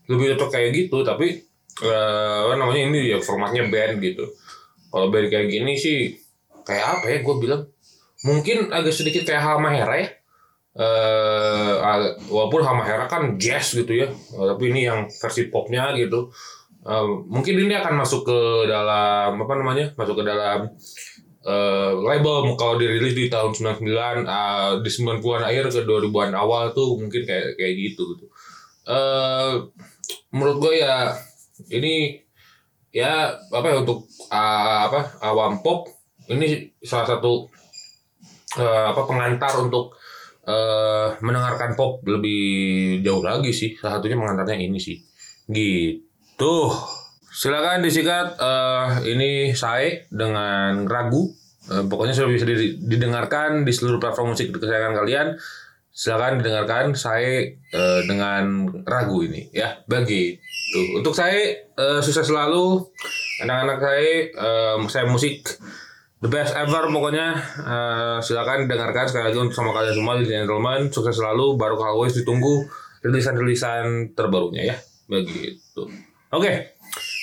Lebih 0.08 0.34
cocok 0.34 0.48
kayak 0.56 0.70
gitu 0.72 1.04
tapi 1.04 1.44
uh, 1.84 2.56
namanya 2.56 2.88
ini 2.88 3.12
ya 3.12 3.18
formatnya 3.20 3.68
band 3.68 4.00
gitu. 4.00 4.24
Kalau 4.88 5.12
band 5.12 5.28
kayak 5.28 5.52
gini 5.52 5.76
sih 5.76 6.16
kayak 6.64 6.84
apa 6.98 7.06
ya 7.12 7.18
gue 7.20 7.34
bilang? 7.36 7.62
Mungkin 8.24 8.72
agak 8.72 8.96
sedikit 8.96 9.28
kayak 9.28 9.44
Halma 9.44 9.70
Hera 9.70 9.94
ya 10.00 10.08
uh, 10.78 12.14
walaupun 12.30 12.62
Halma 12.62 12.86
Hera 12.86 13.10
kan 13.10 13.36
jazz 13.36 13.74
gitu 13.74 13.92
ya. 13.92 14.08
Uh, 14.32 14.54
tapi 14.54 14.70
ini 14.70 14.86
yang 14.86 15.10
versi 15.10 15.50
popnya 15.50 15.90
gitu. 15.98 16.30
Uh, 16.86 17.26
mungkin 17.26 17.58
ini 17.58 17.74
akan 17.74 17.98
masuk 17.98 18.24
ke 18.24 18.38
dalam 18.70 19.34
apa 19.36 19.54
namanya 19.58 19.92
masuk 19.98 20.22
ke 20.22 20.24
dalam 20.24 20.70
uh, 21.44 21.92
label. 22.06 22.54
Kalau 22.54 22.78
dirilis 22.78 23.12
di 23.12 23.26
tahun 23.26 23.52
99 23.52 24.24
uh, 24.24 24.80
di 24.80 24.90
90-an 24.90 25.42
akhir 25.44 25.64
ke 25.74 25.80
2000-an 25.82 26.32
awal 26.38 26.70
tuh 26.72 26.96
mungkin 26.96 27.26
kayak 27.26 27.58
kayak 27.58 27.74
gitu 27.76 28.16
gitu. 28.16 28.26
Uh, 28.88 29.68
menurut 30.32 30.56
gue 30.64 30.74
ya 30.80 31.12
ini 31.68 32.24
ya 32.88 33.36
apa 33.52 33.66
ya 33.68 33.76
untuk 33.84 34.08
uh, 34.32 34.78
apa 34.88 35.20
awam 35.20 35.60
pop 35.60 35.92
ini 36.32 36.72
salah 36.80 37.04
satu 37.04 37.52
uh, 38.56 38.86
apa 38.96 39.02
pengantar 39.04 39.52
untuk 39.60 39.97
uh, 40.48 41.08
mendengarkan 41.20 41.76
pop 41.76 42.00
lebih 42.08 42.40
jauh 43.04 43.20
lagi 43.20 43.52
sih. 43.52 43.76
Salah 43.76 44.00
satunya 44.00 44.16
pengantarnya 44.16 44.56
ini 44.56 44.80
sih. 44.80 44.96
Gitu. 45.44 46.56
Silakan 47.28 47.84
disikat 47.84 48.40
uh, 48.40 49.04
ini 49.04 49.52
saya 49.52 50.08
dengan 50.08 50.88
ragu. 50.88 51.28
Uh, 51.68 51.84
pokoknya 51.84 52.16
sudah 52.16 52.32
bisa 52.32 52.48
didengarkan 52.80 53.68
di 53.68 53.72
seluruh 53.76 54.00
platform 54.00 54.32
musik 54.32 54.50
kesayangan 54.56 54.96
kalian. 54.96 55.28
Silakan 55.92 56.40
didengarkan 56.40 56.96
saya 56.96 57.52
uh, 57.76 58.00
dengan 58.08 58.72
ragu 58.88 59.20
ini 59.22 59.52
ya. 59.52 59.84
Begitu. 59.84 60.40
Untuk 61.00 61.12
saya 61.12 61.68
uh, 61.76 62.00
sukses 62.00 62.28
selalu 62.28 62.88
anak-anak 63.44 63.78
saya 63.80 64.12
uh, 64.36 64.76
saya 64.88 65.04
musik 65.08 65.44
the 66.18 66.30
best 66.30 66.54
ever 66.58 66.90
pokoknya 66.90 67.38
uh, 67.62 68.18
silakan 68.18 68.66
dengarkan 68.66 69.06
sekali 69.06 69.30
lagi 69.30 69.38
untuk 69.38 69.54
sama 69.54 69.70
kalian 69.70 69.94
semua 69.94 70.14
di 70.18 70.26
gentleman 70.26 70.90
sukses 70.90 71.18
selalu 71.18 71.54
baru 71.54 71.78
always 71.78 72.14
ditunggu 72.14 72.66
rilisan-rilisan 73.06 74.14
terbarunya 74.18 74.74
ya 74.74 74.76
begitu 75.06 75.86
oke 76.34 76.42
okay. 76.42 76.56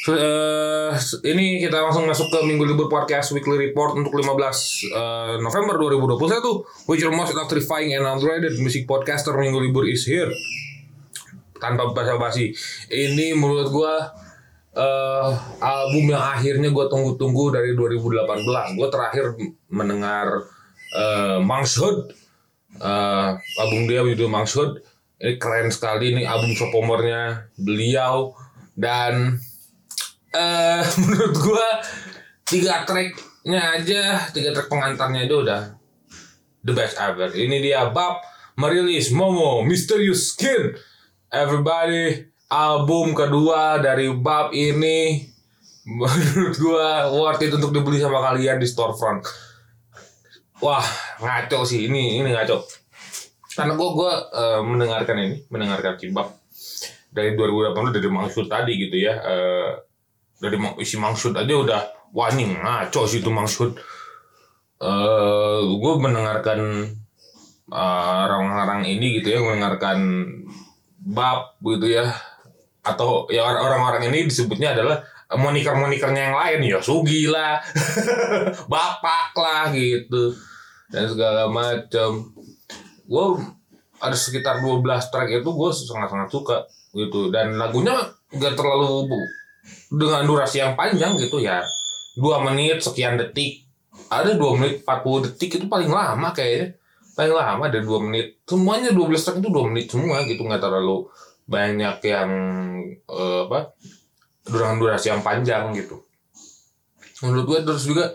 So, 0.05 0.13
uh, 0.13 0.93
ini 1.25 1.65
kita 1.65 1.81
langsung 1.81 2.05
masuk 2.05 2.29
ke 2.29 2.37
Minggu 2.45 2.61
Libur 2.61 2.85
Podcast 2.93 3.33
Weekly 3.33 3.57
Report 3.57 3.97
untuk 3.97 4.13
15 4.13 4.21
uh, 4.21 4.37
eh, 4.37 5.35
November 5.41 5.81
2021. 5.81 6.85
Which 6.85 7.01
your 7.01 7.09
most 7.09 7.33
electrifying 7.33 7.89
and 7.97 8.05
underrated 8.05 8.53
music 8.61 8.85
podcaster 8.85 9.33
Minggu 9.33 9.57
Libur 9.57 9.89
is 9.89 10.05
here. 10.05 10.29
tanpa 11.59 11.91
basa-basi. 11.91 12.53
Ini 12.91 13.33
menurut 13.33 13.71
gua 13.71 14.13
eh 14.75 15.31
album 15.63 16.11
yang 16.11 16.23
akhirnya 16.35 16.69
gua 16.75 16.91
tunggu-tunggu 16.91 17.55
dari 17.55 17.71
2018. 17.79 18.75
Gua 18.75 18.87
terakhir 18.91 19.39
mendengar 19.71 20.43
eh 20.91 21.39
Mangshood 21.39 22.11
eh 22.83 23.29
album 23.59 23.87
dia 23.87 24.03
judul 24.03 24.27
Mangshood. 24.27 24.83
Ini 25.15 25.39
keren 25.39 25.71
sekali 25.71 26.11
nih 26.11 26.27
album 26.27 26.51
sophomore-nya 26.59 27.47
beliau 27.55 28.35
dan 28.75 29.39
eh 30.35 30.83
menurut 31.01 31.35
gua 31.39 31.67
tiga 32.43 32.83
tracknya 32.83 33.79
aja, 33.79 34.27
tiga 34.35 34.51
track 34.51 34.67
pengantarnya 34.67 35.23
itu 35.23 35.39
udah 35.39 35.71
the 36.67 36.75
best 36.75 36.99
ever. 36.99 37.31
Ini 37.31 37.63
dia 37.63 37.87
Bab 37.95 38.19
merilis 38.59 39.07
Momo 39.15 39.63
Mysterious 39.63 40.35
Skin. 40.35 40.75
Everybody 41.31 42.34
album 42.49 43.17
kedua 43.17 43.81
dari 43.81 44.11
Bab 44.13 44.53
ini 44.53 45.21
menurut 45.85 46.55
gua 46.57 47.09
worth 47.13 47.45
it 47.45 47.53
untuk 47.53 47.73
dibeli 47.73 48.01
sama 48.01 48.21
kalian 48.21 48.57
di 48.57 48.67
storefront. 48.69 49.25
Wah 50.61 50.85
ngaco 51.21 51.65
sih 51.65 51.89
ini 51.89 52.21
ini 52.21 52.29
ngaco. 52.33 52.65
Karena 53.55 53.73
gua 53.77 53.89
gua 53.93 54.11
eh, 54.33 54.61
mendengarkan 54.61 55.17
ini 55.21 55.37
mendengarkan 55.49 55.97
si 55.97 56.09
Bab 56.09 56.33
dari 57.13 57.37
2018 57.37 57.95
dari 57.95 58.09
Mangsud 58.09 58.45
tadi 58.49 58.73
gitu 58.77 58.97
ya. 58.97 59.13
Eh, 59.21 59.71
dari 60.41 60.57
isi 60.83 60.99
Mangsud 60.99 61.33
aja 61.37 61.53
udah 61.53 61.81
wah 62.13 62.29
ini 62.33 62.55
ngaco 62.55 63.05
sih 63.09 63.21
itu 63.21 63.31
Mangsud. 63.31 63.77
Eh, 64.75 65.59
gue 65.65 65.93
mendengarkan 66.03 66.59
orang-orang 67.71 68.85
ini 68.85 69.17
gitu 69.17 69.33
ya 69.33 69.39
mendengarkan 69.41 69.97
bab 71.05 71.57
gitu 71.61 71.85
ya 71.89 72.05
atau 72.85 73.25
ya 73.33 73.41
or- 73.41 73.61
orang-orang 73.65 74.13
ini 74.13 74.29
disebutnya 74.29 74.77
adalah 74.77 75.01
moniker-monikernya 75.33 76.21
yang 76.31 76.37
lain. 76.37 76.59
Ya 76.69 76.79
Sugi 76.85 77.25
lah. 77.25 77.57
Bapak 78.71 79.33
lah 79.33 79.73
gitu. 79.73 80.37
Dan 80.93 81.09
segala 81.09 81.49
macam. 81.49 82.29
Gue 83.05 83.25
ada 83.97 84.13
sekitar 84.13 84.61
12 84.61 84.85
track 84.85 85.29
itu 85.41 85.49
gue 85.49 85.69
sangat-sangat 85.73 86.29
suka 86.29 86.57
gitu. 86.93 87.33
Dan 87.33 87.57
lagunya 87.57 87.97
gak 88.29 88.53
terlalu 88.53 89.09
dengan 89.89 90.21
durasi 90.29 90.61
yang 90.61 90.77
panjang 90.77 91.17
gitu 91.17 91.41
ya. 91.41 91.65
Dua 92.13 92.45
menit 92.45 92.85
sekian 92.85 93.17
detik. 93.17 93.65
Ada 94.11 94.37
dua 94.37 94.53
menit 94.59 94.85
40 94.85 95.25
detik 95.31 95.57
itu 95.57 95.65
paling 95.65 95.89
lama 95.89 96.29
kayaknya. 96.35 96.77
Paling 97.17 97.33
lama 97.33 97.63
ada 97.65 97.79
dua 97.81 97.99
menit. 98.03 98.45
Semuanya 98.45 98.93
12 98.93 99.09
track 99.25 99.37
itu 99.41 99.49
dua 99.49 99.65
menit 99.65 99.89
semua 99.89 100.21
gitu. 100.29 100.45
Nggak 100.45 100.61
terlalu 100.61 101.09
banyak 101.45 101.97
yang 102.05 102.29
eh, 103.05 103.39
apa 103.49 103.73
dengan 104.45 104.77
durasi 104.77 105.09
yang 105.13 105.21
panjang 105.25 105.73
gitu. 105.73 106.05
Menurut 107.25 107.45
gue 107.47 107.59
terus 107.65 107.85
juga 107.85 108.13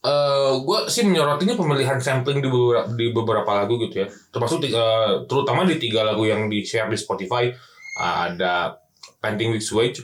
eh 0.00 0.52
gue 0.56 0.78
sih 0.88 1.04
menyorotinya 1.04 1.60
pemilihan 1.60 2.00
sampling 2.00 2.40
di 2.40 2.48
beberapa, 2.48 2.88
di 2.96 3.06
beberapa 3.12 3.50
lagu 3.52 3.76
gitu 3.76 4.06
ya. 4.06 4.08
Termasuk 4.32 4.64
tiga, 4.64 4.84
terutama 5.28 5.68
di 5.68 5.76
tiga 5.76 6.06
lagu 6.06 6.24
yang 6.24 6.48
di 6.48 6.64
share 6.64 6.88
di 6.88 6.96
Spotify. 6.96 7.52
Ada 8.00 8.80
Painting 9.20 9.52
with 9.52 9.68
Wage 9.76 10.00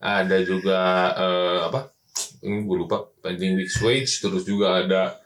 ada 0.00 0.38
juga 0.44 0.78
eh, 1.16 1.58
apa 1.72 1.90
ini 2.44 2.68
gue 2.68 2.76
lupa 2.84 3.08
Painting 3.24 3.56
with 3.56 3.76
Wage 3.80 4.12
terus 4.20 4.44
juga 4.44 4.84
ada 4.84 5.16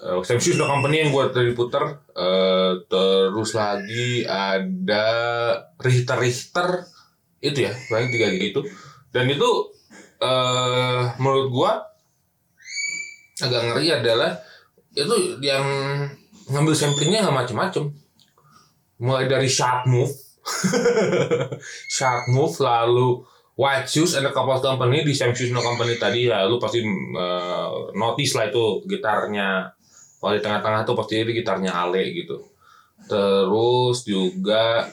uh, 0.00 0.20
Sam 0.24 0.40
Shoes 0.40 0.56
The 0.56 0.66
Company 0.66 1.04
yang 1.04 1.10
gue 1.12 1.24
tadi 1.32 1.52
puter 1.52 2.00
Eh, 2.20 2.72
terus 2.84 3.50
lagi 3.56 4.28
ada 4.28 5.06
Richter 5.80 6.18
Richter. 6.20 6.84
Itu 7.40 7.64
ya 7.64 7.72
paling 7.88 8.12
tiga 8.12 8.28
gitu 8.36 8.60
dan 9.10 9.24
itu 9.32 9.50
eh 10.20 11.02
menurut 11.16 11.48
gue 11.48 11.72
agak 13.40 13.62
ngeri 13.72 13.88
adalah 13.96 14.36
itu 14.92 15.40
yang 15.40 15.64
ngambil 16.52 16.76
samplingnya 16.76 17.24
nggak 17.24 17.38
macem-macem. 17.46 17.88
Mulai 19.00 19.32
dari 19.32 19.48
Shark 19.48 19.88
Move. 19.88 20.12
Shark 21.96 22.28
Move 22.28 22.52
lalu 22.60 23.24
White 23.56 23.88
Shoes 23.88 24.12
and 24.20 24.28
the 24.28 24.32
Company. 24.36 25.00
Di 25.00 25.16
Sam 25.16 25.32
Shoes 25.32 25.48
No 25.56 25.64
Company 25.64 25.96
tadi 25.96 26.28
lalu 26.28 26.60
pasti 26.60 26.84
eh, 26.84 27.70
notice 27.96 28.36
lah 28.36 28.52
itu 28.52 28.84
gitarnya 28.84 29.79
kalau 30.20 30.32
di 30.36 30.42
tengah-tengah 30.44 30.84
tuh 30.84 30.94
pasti 30.94 31.24
itu 31.24 31.32
gitarnya 31.32 31.72
Ale 31.72 32.04
gitu. 32.12 32.44
Terus 33.08 34.04
juga 34.04 34.86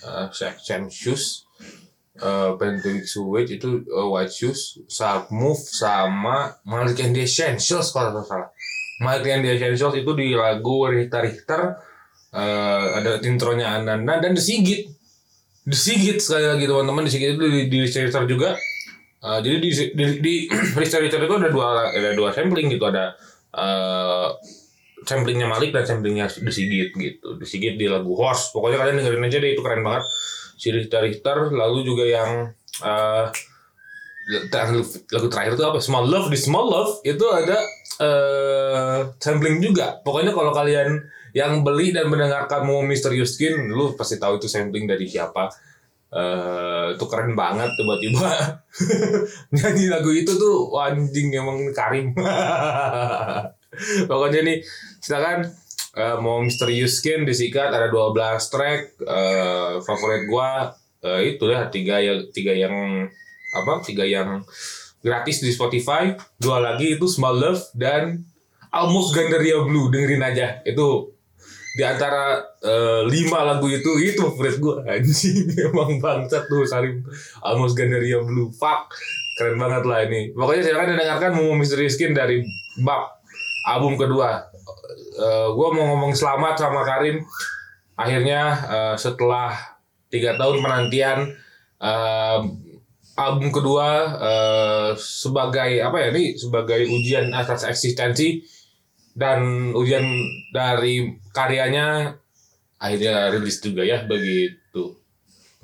eh, 0.00 0.26
Sam- 0.32 0.60
Sam 0.60 0.82
Shoes 0.88 1.44
uh, 2.20 2.54
Benedict 2.58 3.10
itu 3.50 3.68
eh, 3.84 4.06
White 4.06 4.34
Shoes 4.34 4.60
Shark 4.86 5.30
Move 5.34 5.58
sama 5.58 6.58
Malik 6.66 7.02
and 7.02 7.16
the 7.16 7.26
Essentials 7.26 7.90
kalau 7.90 8.14
tidak 8.14 8.26
salah. 8.28 8.48
Malik 9.02 9.26
and 9.26 9.42
the 9.42 9.50
Essentials 9.58 9.94
itu 9.98 10.10
di 10.14 10.32
lagu 10.38 10.86
Richter 10.86 11.22
Richter 11.26 11.60
eh, 12.34 12.86
ada 13.00 13.18
intronya 13.26 13.74
Ananda 13.80 14.22
dan 14.22 14.38
The 14.38 14.42
Sigit 14.42 14.86
The 15.64 15.78
Sigit 15.78 16.18
sekali 16.20 16.46
lagi 16.46 16.64
teman-teman 16.68 17.08
The 17.08 17.12
Sigit 17.12 17.30
itu 17.34 17.46
di, 17.48 17.60
di 17.72 17.78
Richter 17.82 18.24
juga. 18.28 18.54
Eh, 19.24 19.38
jadi 19.40 19.56
di 19.58 19.70
di, 19.96 20.04
di 20.20 20.34
Richter 20.78 21.00
Richter 21.02 21.20
itu 21.24 21.34
ada 21.40 21.48
dua 21.50 21.90
ada 21.90 22.10
dua 22.14 22.30
sampling 22.30 22.70
gitu 22.70 22.84
ada 22.86 23.16
eh 23.54 24.28
samplingnya 25.04 25.46
Malik 25.46 25.70
dan 25.76 25.84
samplingnya 25.84 26.26
The 26.32 26.52
Sigit 26.52 26.90
gitu. 26.96 27.36
The 27.38 27.46
Sigit 27.46 27.76
di 27.76 27.86
lagu 27.86 28.12
Horse 28.16 28.50
pokoknya 28.50 28.80
kalian 28.80 28.96
dengerin 29.04 29.26
aja 29.28 29.38
deh 29.38 29.50
itu 29.54 29.62
keren 29.62 29.82
banget. 29.84 30.04
Si 30.54 30.68
Richter 30.72 31.02
Richter 31.04 31.52
lalu 31.52 31.86
juga 31.86 32.04
yang 32.08 32.30
eh 32.82 33.26
lagu, 34.50 34.80
terakhir 35.28 35.52
itu 35.54 35.64
apa? 35.64 35.78
Small 35.84 36.08
Love 36.08 36.32
di 36.32 36.38
Small 36.40 36.66
Love 36.66 36.92
itu 37.04 37.26
ada 37.28 37.58
eh 38.00 38.98
sampling 39.20 39.60
juga. 39.60 40.00
Pokoknya 40.00 40.32
kalau 40.32 40.50
kalian 40.56 41.04
yang 41.34 41.66
beli 41.66 41.90
dan 41.90 42.06
mendengarkan 42.06 42.62
mau 42.62 42.80
Mysterious 42.86 43.34
Skin 43.34 43.66
lu 43.66 43.98
pasti 43.98 44.22
tahu 44.22 44.38
itu 44.38 44.46
sampling 44.46 44.86
dari 44.86 45.10
siapa 45.10 45.50
itu 46.94 47.04
keren 47.10 47.34
banget 47.34 47.74
tiba-tiba. 47.74 48.62
Nyanyi 49.54 49.90
lagu 49.90 50.10
itu 50.14 50.38
tuh 50.38 50.70
anjing 50.78 51.34
emang 51.34 51.74
Karim. 51.74 52.14
Pokoknya 54.10 54.40
nih 54.46 54.62
silakan 55.02 55.50
eh, 55.98 56.16
mau 56.22 56.42
Mysterious 56.42 57.02
Skin 57.02 57.26
disikat 57.26 57.70
ada 57.70 57.90
12 57.90 58.14
track 58.52 58.80
eh, 59.02 59.72
favorit 59.82 60.22
gua 60.30 60.70
eh, 61.02 61.34
itu 61.34 61.50
ya 61.50 61.66
tiga 61.70 61.98
yang 61.98 62.30
tiga 62.30 62.54
yang 62.54 63.06
apa 63.54 63.82
tiga 63.82 64.06
yang 64.06 64.42
gratis 65.02 65.42
di 65.42 65.50
Spotify. 65.54 66.14
Dua 66.38 66.58
lagi 66.58 66.98
itu 66.98 67.06
Small 67.06 67.38
Love 67.38 67.62
dan 67.74 68.26
Almost 68.74 69.14
Gandaria 69.14 69.62
Blue 69.62 69.90
dengerin 69.90 70.24
aja. 70.26 70.58
Itu 70.66 71.13
di 71.74 71.82
antara 71.82 72.38
eh, 72.62 73.02
lima 73.10 73.42
lagu 73.42 73.66
itu 73.66 73.98
itu 73.98 74.22
favorit 74.30 74.62
gue 74.62 74.76
anjing 74.86 75.50
emang 75.74 75.98
bangsat 75.98 76.46
tuh 76.46 76.62
Salim. 76.62 77.02
Almost 77.42 77.74
Gandaria 77.74 78.22
Blue. 78.22 78.54
Fuck. 78.54 78.94
Keren 79.34 79.58
banget 79.58 79.82
lah 79.82 80.06
ini. 80.06 80.30
Pokoknya 80.30 80.62
silakan 80.62 80.94
dengarkan 80.94 81.34
Momo 81.34 81.58
Mystery 81.58 81.90
Skin 81.90 82.14
dari 82.14 82.46
Bab 82.78 83.18
album 83.66 83.98
kedua. 83.98 84.46
Eh 85.18 85.48
gue 85.50 85.68
mau 85.74 85.84
ngomong 85.94 86.14
selamat 86.14 86.54
sama 86.54 86.86
Karim. 86.86 87.26
Akhirnya 87.98 88.42
eh, 88.70 88.94
setelah 88.94 89.58
tiga 90.14 90.38
tahun 90.38 90.62
penantian 90.62 91.34
eh, 91.82 92.40
album 93.18 93.50
kedua 93.50 93.88
eh, 94.22 94.90
sebagai 94.94 95.82
apa 95.82 95.96
ya 95.98 96.08
ini? 96.14 96.38
Sebagai 96.38 96.86
ujian 96.86 97.34
atas 97.34 97.66
eksistensi 97.66 98.46
dan 99.18 99.70
ujian 99.74 100.06
dari 100.54 101.23
karyanya 101.34 102.14
akhirnya 102.78 103.34
rilis 103.34 103.58
juga 103.58 103.82
ya 103.82 104.06
begitu. 104.06 104.94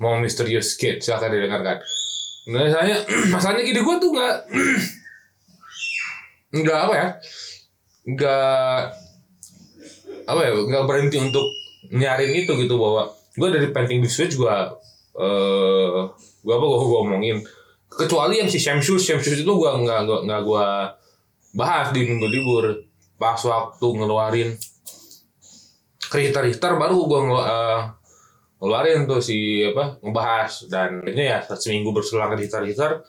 Mau 0.03 0.19
Mysterious 0.19 0.75
Kid 0.75 0.99
silahkan 0.99 1.31
didengarkan. 1.31 1.79
Masalahnya 2.51 2.97
masalahnya 3.31 3.63
gini 3.63 3.79
gue 3.79 3.95
tuh 4.01 4.09
nggak 4.11 4.35
nggak 6.61 6.79
apa 6.89 6.93
ya 6.97 7.07
nggak 8.01 8.79
apa 10.25 10.41
ya 10.41 10.51
nggak 10.57 10.85
berhenti 10.89 11.17
untuk 11.21 11.45
nyarin 11.93 12.33
itu 12.33 12.51
gitu 12.57 12.75
bahwa 12.81 13.13
gue 13.37 13.47
dari 13.53 13.67
painting 13.69 14.01
the 14.01 14.09
switch 14.09 14.35
gue 14.35 14.55
eh 15.21 16.01
gue 16.41 16.53
apa 16.53 16.65
gue 16.65 16.77
gue 16.81 16.99
omongin. 17.05 17.37
Kecuali 17.91 18.41
yang 18.41 18.49
si 18.49 18.57
Shamsus 18.57 19.05
Shamsus 19.05 19.37
itu 19.37 19.51
gue 19.53 19.69
nggak 19.85 20.25
nggak 20.25 20.41
gue 20.41 20.67
bahas 21.53 21.93
di 21.93 22.01
minggu 22.09 22.27
libur. 22.27 22.65
Pas 23.21 23.37
waktu 23.37 23.85
ngeluarin 23.85 24.49
Richter 26.11 26.43
Richter 26.43 26.75
baru 26.75 27.07
gue 27.07 27.19
ngelu, 27.23 27.39
eh, 27.39 27.81
ngeluarin 28.59 29.07
tuh 29.07 29.23
si 29.23 29.63
apa 29.63 29.97
ngebahas. 30.03 30.67
Dan 30.67 31.01
akhirnya 31.01 31.25
ya 31.25 31.39
seminggu 31.55 31.95
berselang 31.95 32.35
Richter 32.35 32.61
Richter 32.61 33.01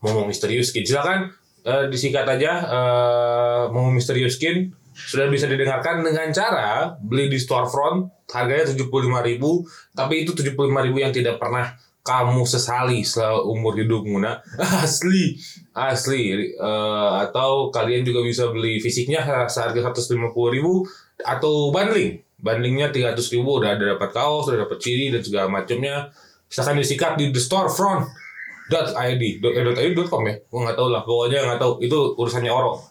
ngomong 0.00 0.30
misterius 0.30 0.70
skin. 0.70 0.86
Silakan 0.86 1.34
eh, 1.66 1.84
disikat 1.90 2.24
aja 2.30 2.52
eh, 2.64 3.62
mau 3.74 3.90
misterius 3.90 4.38
skin. 4.38 4.70
Sudah 4.94 5.26
bisa 5.26 5.50
didengarkan 5.50 6.06
dengan 6.06 6.30
cara 6.30 6.94
beli 7.02 7.26
di 7.26 7.42
storefront 7.42 8.06
harganya 8.30 8.70
75.000 8.70 9.42
tapi 9.90 10.22
itu 10.22 10.32
75.000 10.38 10.54
yang 10.94 11.10
tidak 11.10 11.42
pernah 11.42 11.74
kamu 12.06 12.46
sesali 12.46 13.02
selama 13.02 13.42
umur 13.48 13.74
hidupmu 13.74 14.22
nah 14.22 14.38
asli 14.86 15.34
asli. 15.74 16.54
Eh, 16.54 17.10
atau 17.26 17.74
kalian 17.74 18.06
juga 18.06 18.22
bisa 18.22 18.46
beli 18.54 18.78
fisiknya 18.78 19.50
seharga 19.50 19.90
150.000 19.90 20.30
atau 21.26 21.74
bundling 21.74 22.23
bundlingnya 22.44 22.92
300.000 22.92 23.40
udah 23.40 23.70
ada 23.72 23.84
dapat 23.96 24.10
kaos 24.12 24.52
udah 24.52 24.68
dapat 24.68 24.78
CD 24.84 25.08
dan 25.08 25.24
segala 25.24 25.48
macamnya. 25.48 26.12
Silakan 26.52 26.76
disikat 26.76 27.16
di 27.16 27.32
the 27.32 27.40
storefront 27.40 28.04
dot 28.68 28.92
id 28.92 29.40
dot, 29.40 29.56
eh, 29.56 29.64
id 29.64 29.96
dot 29.96 30.08
com 30.12 30.22
ya. 30.28 30.36
Gue 30.44 30.60
nggak 30.60 30.76
tahu 30.76 30.88
lah 30.92 31.02
pokoknya 31.08 31.40
nggak 31.48 31.60
tahu. 31.64 31.72
Itu 31.80 32.12
urusannya 32.20 32.52
oro 32.52 32.84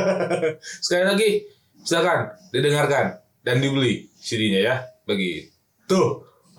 sekali 0.84 1.04
lagi 1.08 1.28
silakan 1.82 2.36
didengarkan 2.52 3.16
dan 3.40 3.64
dibeli 3.64 4.12
CD-nya 4.20 4.60
ya. 4.60 4.74
Begitu. 5.08 6.00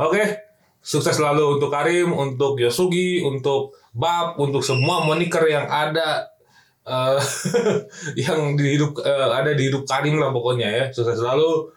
Oke 0.02 0.54
sukses 0.84 1.15
selalu 1.15 1.58
untuk 1.58 1.72
Karim 1.72 2.12
untuk 2.12 2.60
Yosugi 2.60 3.24
untuk 3.24 3.80
Bab 3.96 4.36
untuk 4.36 4.60
semua 4.60 5.06
moniker 5.08 5.48
yang 5.48 5.69
ada 5.72 6.28
eh, 6.84 7.22
yang 8.28 8.60
di 8.60 8.76
hidup 8.76 9.00
eh, 9.00 9.30
ada 9.32 9.56
di 9.56 9.72
hidup 9.72 9.88
Karim 9.88 10.19
lah 10.19 10.36
pokoknya 10.36 10.67
ya. 10.67 10.84
Sukses 10.91 11.17
selalu 11.17 11.72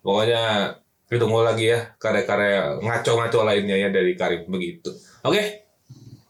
pokoknya 0.00 0.74
ketemu 1.10 1.36
lagi 1.42 1.64
ya 1.74 1.80
karya-karya 1.98 2.78
ngaco-ngaco 2.80 3.40
lainnya 3.42 3.76
ya 3.76 3.88
dari 3.90 4.14
Karim 4.14 4.46
begitu. 4.46 4.94
Oke? 5.26 5.66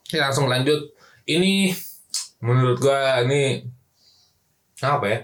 Kita 0.08 0.32
langsung 0.32 0.48
lanjut. 0.48 0.96
Ini 1.28 1.70
menurut 2.40 2.80
gua 2.80 3.20
ini 3.22 3.60
apa 4.80 5.06
ya? 5.06 5.18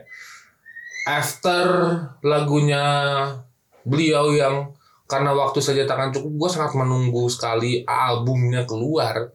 After 1.07 1.67
lagunya 2.21 2.85
beliau 3.87 4.35
yang 4.35 4.77
karena 5.07 5.31
waktu 5.33 5.63
saja 5.63 5.87
takkan 5.87 6.11
cukup 6.11 6.33
gue 6.35 6.51
sangat 6.51 6.75
menunggu 6.75 7.31
sekali 7.31 7.87
albumnya 7.87 8.67
keluar. 8.67 9.31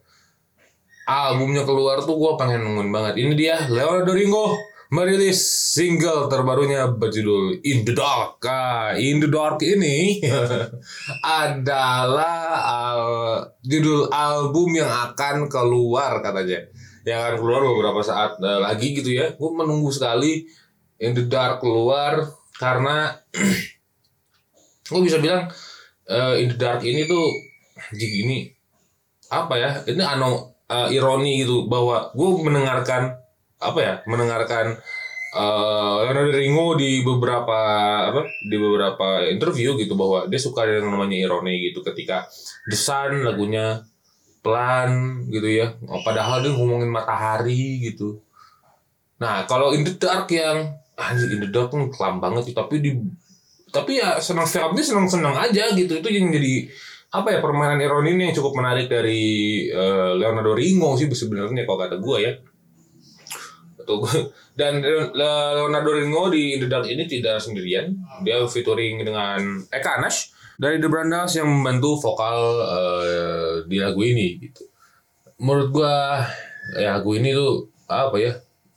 Albumnya 1.08 1.64
keluar 1.64 1.98
tuh 2.04 2.14
gue 2.14 2.32
pengen 2.36 2.62
nungguin 2.62 2.92
banget. 2.92 3.24
Ini 3.24 3.32
dia 3.32 3.56
Leonardo 3.72 4.12
Ringo 4.12 4.52
merilis 4.92 5.40
single 5.72 6.28
terbarunya 6.28 6.84
berjudul 6.92 7.64
In 7.64 7.88
the 7.88 7.96
Dark. 7.96 8.44
Ah, 8.44 8.92
In 8.92 9.24
the 9.24 9.28
Dark 9.32 9.64
ini 9.64 10.20
adalah 11.48 12.60
al- 12.60 13.56
judul 13.64 14.12
album 14.12 14.76
yang 14.76 14.92
akan 14.92 15.48
keluar 15.48 16.20
katanya. 16.20 16.68
Yang 17.08 17.18
akan 17.24 17.34
keluar 17.40 17.60
beberapa 17.72 18.00
saat 18.04 18.36
eh, 18.36 18.60
lagi 18.60 18.92
gitu 18.92 19.16
ya. 19.16 19.32
Gue 19.32 19.50
menunggu 19.56 19.88
sekali 19.88 20.44
In 21.00 21.16
the 21.16 21.24
Dark 21.24 21.64
keluar 21.64 22.28
karena 22.60 23.16
gue 24.92 25.00
bisa 25.00 25.16
bilang 25.24 25.48
eh, 26.04 26.44
In 26.44 26.52
the 26.52 26.58
Dark 26.60 26.84
ini 26.84 27.08
tuh 27.08 27.32
anjing 27.80 28.28
ini 28.28 28.44
apa 29.32 29.56
ya? 29.56 29.70
Ini 29.88 30.04
ano 30.04 30.60
eh, 30.68 30.92
ironi 30.92 31.40
gitu 31.40 31.64
bahwa 31.64 32.12
gue 32.12 32.28
mendengarkan 32.44 33.21
apa 33.62 33.78
ya 33.78 33.94
mendengarkan 34.10 34.76
eh 35.32 35.96
Leonardo 36.04 36.36
Ringo 36.36 36.76
di 36.76 37.00
beberapa 37.00 37.58
apa 38.12 38.28
di 38.44 38.56
beberapa 38.60 39.24
interview 39.32 39.80
gitu 39.80 39.96
bahwa 39.96 40.28
dia 40.28 40.36
suka 40.36 40.68
yang 40.68 40.92
namanya 40.92 41.16
ironi 41.24 41.72
gitu 41.72 41.80
ketika 41.80 42.28
Sun 42.68 43.24
lagunya 43.24 43.80
pelan 44.44 45.24
gitu 45.32 45.48
ya. 45.48 45.72
Padahal 46.04 46.44
dia 46.44 46.52
ngomongin 46.52 46.90
matahari 46.92 47.80
gitu. 47.80 48.20
Nah 49.22 49.46
kalau 49.48 49.72
In 49.72 49.86
the 49.88 49.94
Dark 49.96 50.28
yang 50.28 50.76
anjir 51.00 51.32
In 51.32 51.40
the 51.46 51.48
Dark 51.48 51.72
tuh 51.72 51.88
kelam 51.88 52.20
banget 52.20 52.52
sih 52.52 52.54
tapi 52.54 52.84
di 52.84 52.92
tapi 53.72 54.04
ya 54.04 54.20
senang 54.20 54.44
filmnya 54.44 54.84
senang 54.84 55.08
senang 55.08 55.32
aja 55.32 55.72
gitu. 55.72 55.96
Itu 55.96 56.12
yang 56.12 56.28
jadi 56.28 56.68
apa 57.12 57.28
ya 57.28 57.38
permainan 57.40 57.80
ironi 57.80 58.16
ini 58.16 58.22
yang 58.28 58.36
cukup 58.36 58.60
menarik 58.60 58.88
dari 58.88 59.64
eh, 59.68 60.12
Leonardo 60.16 60.52
Ringo 60.56 60.96
sih 60.96 61.08
sebenarnya 61.08 61.64
kalau 61.64 61.78
kata 61.80 61.96
gue 62.00 62.18
ya 62.20 62.32
Betul. 63.82 64.06
dan 64.60 64.78
Le- 64.78 65.52
Leonardo 65.58 65.90
Ringo 65.98 66.30
di 66.30 66.54
In 66.54 66.62
The 66.62 66.68
Dark 66.70 66.86
ini 66.86 67.04
tidak 67.10 67.42
sendirian. 67.42 67.98
Dia 68.22 68.46
featuring 68.46 69.02
dengan 69.02 69.66
Eka 69.68 69.98
Anas 69.98 70.30
dari 70.54 70.78
The 70.78 70.86
Brandas 70.86 71.34
yang 71.34 71.50
membantu 71.50 71.98
vokal 71.98 72.36
eh, 72.62 73.52
di 73.66 73.76
lagu 73.82 74.00
ini 74.06 74.38
gitu. 74.38 74.62
Menurut 75.42 75.68
gua 75.74 76.22
ya 76.78 76.96
lagu 76.98 77.10
ini 77.18 77.34
tuh 77.34 77.68
apa 77.90 78.16
ya? 78.16 78.32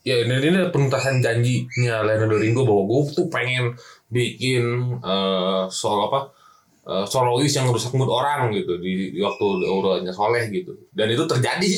Ya 0.05 0.21
ini, 0.21 0.37
ini 0.37 0.69
penuntasan 0.69 1.17
janjinya 1.21 2.05
Leonardo 2.05 2.37
Ringo 2.37 2.61
bahwa 2.61 2.85
gue 2.85 3.01
tuh 3.17 3.25
pengen 3.25 3.73
bikin 4.13 4.61
eh 5.01 5.63
solo 5.69 6.09
apa? 6.09 6.19
Eh, 6.85 7.05
solois 7.09 7.49
yang 7.49 7.65
rusak 7.73 7.93
mood 7.97 8.09
orang 8.09 8.53
gitu 8.53 8.77
di, 8.77 9.09
di 9.13 9.19
waktu 9.21 9.45
udah 9.65 10.05
soleh 10.13 10.45
gitu. 10.53 10.77
Dan 10.93 11.09
itu 11.09 11.25
terjadi. 11.25 11.71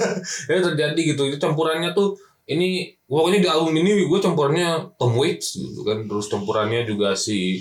Itu 0.50 0.60
terjadi 0.74 1.00
gitu. 1.14 1.22
Itu 1.30 1.38
campurannya 1.38 1.94
tuh 1.94 2.18
ini 2.48 2.96
pokoknya 3.04 3.38
di 3.44 3.48
album 3.48 3.76
ini 3.76 4.08
gue 4.08 4.20
campurannya 4.20 4.96
Tom 4.96 5.14
Waits 5.14 5.60
gitu 5.60 5.84
kan 5.84 6.08
terus 6.08 6.32
campurannya 6.32 6.88
juga 6.88 7.12
si 7.12 7.60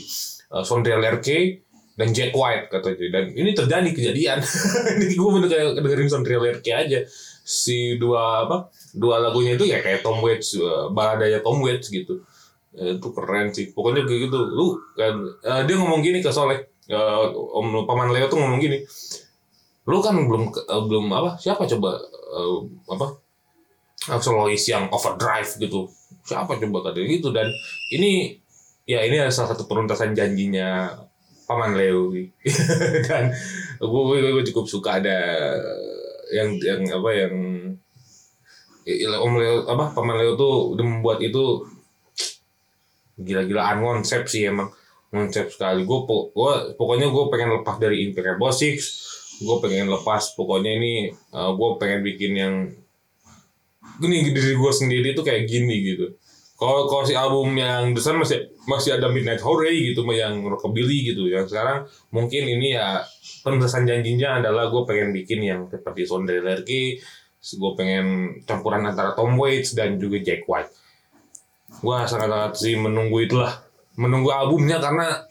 uh, 0.52 0.64
Sondre 0.64 0.96
Lerche 0.96 1.68
dan 1.98 2.14
Jack 2.14 2.32
White 2.38 2.70
katanya. 2.70 3.08
Dan 3.10 3.26
ini 3.34 3.52
terjadi 3.58 3.90
kejadian. 3.90 4.38
Ini 5.02 5.18
gue 5.18 5.30
bener 5.34 5.50
kayak 5.50 5.82
dengerin 5.82 6.10
Sondre 6.14 6.38
Lerche 6.38 6.72
aja. 6.72 7.02
Si 7.42 7.98
dua 7.98 8.46
apa 8.46 8.70
dua 8.94 9.18
lagunya 9.18 9.56
itu 9.58 9.66
ya 9.66 9.82
kayak 9.82 10.06
Tom 10.06 10.22
Waits 10.22 10.60
uh, 10.62 10.94
baladanya 10.94 11.42
Tom 11.42 11.58
Waits 11.66 11.90
gitu. 11.90 12.22
Eh, 12.78 13.02
itu 13.02 13.08
keren 13.10 13.50
sih. 13.50 13.74
Pokoknya 13.74 14.06
kayak 14.06 14.30
gitu. 14.30 14.40
Lu 14.54 14.78
kan 14.94 15.16
eh, 15.42 15.62
dia 15.66 15.76
ngomong 15.82 16.06
gini 16.06 16.22
ke 16.22 16.30
Soleh. 16.30 16.70
Eh, 16.86 17.26
om 17.34 17.84
paman 17.90 18.14
Leo 18.14 18.30
tuh 18.30 18.38
ngomong 18.38 18.62
gini. 18.62 18.86
Lu 19.90 19.98
kan 20.06 20.14
belum 20.14 20.54
eh, 20.54 20.84
belum 20.86 21.06
apa 21.10 21.42
siapa 21.42 21.66
coba 21.66 21.98
eh, 22.38 22.60
apa 22.94 23.06
solois 24.20 24.64
yang 24.68 24.88
overdrive 24.90 25.50
gitu. 25.60 25.92
Siapa 26.24 26.60
coba 26.60 26.92
katanya 26.92 27.08
gitu 27.08 27.30
dan 27.32 27.48
ini 27.92 28.36
ya 28.88 29.04
ini 29.04 29.20
adalah 29.20 29.36
salah 29.36 29.52
satu 29.56 29.68
peruntasan 29.68 30.16
janjinya 30.16 30.92
paman 31.48 31.76
Leo. 31.76 32.12
Dan 33.08 33.32
gue, 33.80 34.02
gue, 34.04 34.18
gue 34.36 34.46
cukup 34.52 34.66
suka 34.68 35.00
ada 35.00 35.18
yang 36.28 36.60
yang 36.60 36.84
apa 36.92 37.10
yang 37.16 37.34
ya, 38.84 39.16
om 39.20 39.40
Leo 39.40 39.64
apa 39.68 39.96
paman 39.96 40.20
Leo 40.20 40.36
tuh 40.36 40.76
udah 40.76 40.84
membuat 40.84 41.24
itu 41.24 41.64
gila-gilaan 43.20 43.80
konsep 43.84 44.28
sih 44.28 44.48
emang. 44.48 44.72
Konsep 45.08 45.48
sekali. 45.48 45.88
Gue 45.88 46.04
po 46.04 46.36
gua- 46.36 46.76
pokoknya 46.76 47.08
gue 47.08 47.24
pengen 47.32 47.56
lepas 47.60 47.80
dari 47.80 48.04
Impeccable 48.12 48.52
Six 48.52 49.08
gue 49.38 49.58
pengen 49.62 49.86
lepas 49.94 50.34
pokoknya 50.34 50.72
ini 50.82 51.14
gue 51.30 51.70
pengen 51.78 52.02
bikin 52.02 52.34
yang 52.34 52.56
gini 53.98 54.34
diri 54.34 54.54
gue 54.54 54.72
sendiri 54.74 55.10
tuh 55.18 55.26
kayak 55.26 55.50
gini 55.50 55.76
gitu. 55.94 56.14
Kalau 56.58 56.90
kalau 56.90 57.06
si 57.06 57.14
album 57.14 57.54
yang 57.54 57.94
Sun 58.02 58.18
masih 58.18 58.50
masih 58.66 58.98
ada 58.98 59.14
Midnight 59.14 59.46
Hooray 59.46 59.94
gitu 59.94 60.02
yang 60.10 60.42
rockabilly 60.42 61.14
gitu. 61.14 61.30
Yang 61.30 61.54
sekarang 61.54 61.86
mungkin 62.10 62.50
ini 62.50 62.74
ya 62.74 63.06
penerusan 63.46 63.86
janjinya 63.86 64.42
adalah 64.42 64.74
gue 64.74 64.82
pengen 64.90 65.14
bikin 65.14 65.46
yang 65.46 65.70
seperti 65.70 66.10
Sondre 66.10 66.42
Lerche 66.42 66.98
gue 67.56 67.72
pengen 67.80 68.36
campuran 68.44 68.84
antara 68.84 69.16
Tom 69.16 69.40
Waits 69.40 69.78
dan 69.78 69.96
juga 70.02 70.20
Jack 70.20 70.44
White. 70.50 70.74
Gue 71.80 71.96
sangat-sangat 72.04 72.60
sih 72.60 72.76
menunggu 72.76 73.24
itulah 73.24 73.64
menunggu 73.96 74.34
albumnya 74.34 74.82
karena 74.84 75.24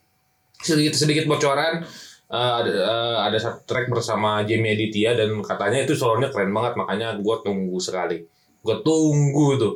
sedikit 0.66 0.94
sedikit 0.96 1.28
bocoran 1.28 1.84
eh, 2.28 2.52
ada 2.64 2.70
eh, 2.70 3.18
ada 3.28 3.38
satu 3.40 3.64
track 3.64 3.88
bersama 3.92 4.44
Jamie 4.44 4.76
Aditya 4.76 5.16
dan 5.16 5.40
katanya 5.40 5.84
itu 5.84 5.96
solonya 5.96 6.28
keren 6.28 6.52
banget 6.52 6.76
makanya 6.76 7.08
gue 7.18 7.36
tunggu 7.44 7.78
sekali. 7.80 8.24
Gue 8.60 8.76
tunggu 8.84 9.46
tuh 9.56 9.74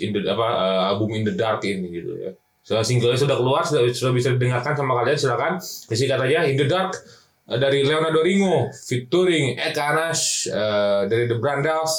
in 0.00 0.16
the, 0.16 0.24
apa 0.24 0.48
eh, 0.48 0.82
album 0.92 1.12
In 1.12 1.22
the 1.28 1.34
Dark 1.36 1.60
ini 1.68 1.88
gitu 1.92 2.12
ya. 2.16 2.32
So, 2.62 2.78
singlenya 2.78 3.18
sudah 3.18 3.36
keluar 3.42 3.66
sudah, 3.66 3.90
sudah 3.90 4.14
bisa 4.14 4.30
didengarkan 4.38 4.78
sama 4.78 4.94
kalian 5.02 5.18
silakan. 5.18 5.52
Disikat 5.90 6.18
aja 6.22 6.46
In 6.46 6.56
the 6.56 6.70
Dark 6.70 6.94
dari 7.46 7.82
Leonardo 7.82 8.22
Ringo 8.22 8.70
featuring 8.70 9.58
Eka 9.58 9.82
Anas 9.92 10.46
eh, 10.46 11.02
dari 11.10 11.26
The 11.26 11.36
Brandals 11.42 11.92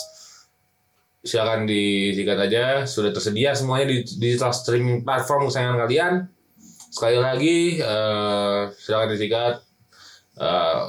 silakan 1.23 1.63
disikat 1.67 2.35
aja 2.35 2.83
sudah 2.83 3.15
tersedia 3.15 3.55
semuanya 3.55 3.95
di 3.95 4.03
digital 4.19 4.51
streaming 4.51 5.07
platform 5.07 5.47
kesayangan 5.47 5.79
kalian. 5.87 6.13
Sekali 6.93 7.17
lagi 7.19 7.57
eh, 7.83 8.61
silakan 8.79 9.09
disikat 9.11 9.53
eh, 10.37 10.85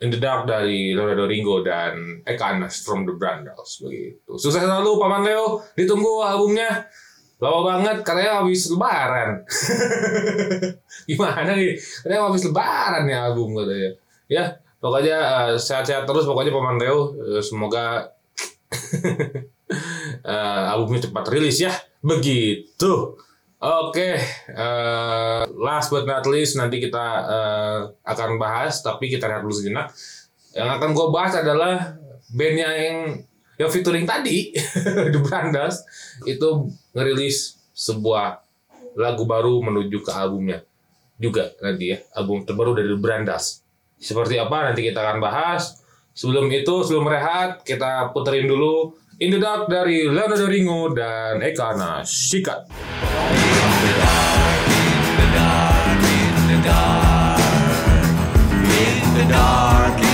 In 0.00 0.08
the 0.08 0.16
Dark 0.16 0.48
dari 0.48 0.96
Leonardo 0.96 1.28
Ringo 1.28 1.60
dan 1.60 2.24
Eka 2.24 2.56
Anas 2.56 2.80
from 2.80 3.04
the 3.04 3.12
Brandals 3.20 3.84
begitu. 3.84 4.32
Sukses 4.40 4.64
selalu 4.64 4.96
paman 4.96 5.28
Leo 5.28 5.60
ditunggu 5.76 6.24
albumnya. 6.24 6.88
Lama 7.36 7.60
banget 7.64 8.00
katanya 8.00 8.40
habis 8.40 8.72
lebaran. 8.72 9.44
Gimana 11.08 11.52
nih? 11.52 11.76
Katanya 11.76 12.32
habis 12.32 12.44
lebaran 12.48 13.04
ya 13.12 13.28
album 13.28 13.60
katanya. 13.60 13.90
Ya 14.24 14.44
pokoknya 14.80 15.16
eh, 15.20 15.56
sehat-sehat 15.60 16.08
terus 16.08 16.24
pokoknya 16.24 16.52
paman 16.52 16.80
Leo 16.80 17.12
Eh, 17.20 17.44
semoga 17.44 18.16
uh, 20.24 20.64
albumnya 20.72 21.04
cepat 21.04 21.28
rilis 21.28 21.60
ya. 21.60 21.76
Begitu. 22.00 23.20
Oke, 23.60 24.16
uh, 24.56 25.44
last 25.60 25.92
but 25.92 26.08
not 26.08 26.24
least 26.24 26.56
nanti 26.56 26.80
kita 26.80 27.06
uh, 27.28 27.80
akan 28.08 28.40
bahas, 28.40 28.80
tapi 28.80 29.12
kita 29.12 29.28
lihat 29.28 29.44
dulu 29.44 29.52
sejenak. 29.52 29.92
Yang 30.56 30.80
akan 30.80 30.90
gue 30.96 31.06
bahas 31.12 31.36
adalah 31.36 31.92
bandnya 32.32 32.72
yang 32.72 33.20
yang 33.60 33.68
featuring 33.68 34.08
tadi, 34.08 34.56
The 35.12 35.20
Brandas, 35.20 35.84
itu 36.24 36.72
ngerilis 36.96 37.60
sebuah 37.76 38.40
lagu 38.96 39.28
baru 39.28 39.60
menuju 39.60 40.08
ke 40.08 40.08
albumnya 40.08 40.64
juga 41.20 41.52
nanti 41.60 41.92
ya, 41.92 42.00
album 42.16 42.48
terbaru 42.48 42.80
dari 42.80 42.88
The 42.88 42.96
Brandas. 42.96 43.60
Seperti 44.00 44.40
apa 44.40 44.72
nanti 44.72 44.88
kita 44.88 45.04
akan 45.04 45.20
bahas. 45.20 45.84
Sebelum 46.16 46.48
itu, 46.48 46.80
sebelum 46.80 47.04
rehat, 47.04 47.60
kita 47.68 48.08
puterin 48.16 48.48
dulu 48.48 48.96
In 49.20 49.28
the 49.28 49.36
Dark 49.36 49.68
dari 49.68 50.08
Leonardo 50.08 50.48
Ringo 50.48 50.96
dan 50.96 51.44
Eka 51.44 51.76
Nasikat. 51.76 52.64
Dark, 56.70 57.40
in 58.62 59.14
the 59.14 60.09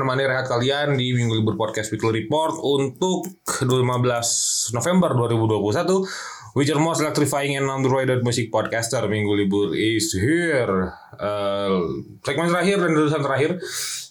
menemani 0.00 0.32
rehat 0.32 0.48
kalian 0.48 0.96
di 0.96 1.12
Minggu 1.12 1.44
Libur 1.44 1.60
Podcast 1.60 1.92
Weekly 1.92 2.24
Report 2.24 2.56
untuk 2.56 3.28
15 3.44 4.72
November 4.72 5.12
2021 5.12 6.56
Which 6.56 6.72
are 6.72 6.80
most 6.80 7.04
electrifying 7.04 7.60
and 7.60 7.68
underrated 7.68 8.24
music 8.24 8.48
podcaster. 8.48 9.04
Minggu 9.04 9.36
Libur 9.36 9.76
is 9.76 10.16
here. 10.16 10.96
Uh, 11.20 12.00
Segmen 12.24 12.48
terakhir 12.48 12.80
dan 12.80 12.96
tulisan 12.96 13.20
terakhir 13.20 13.60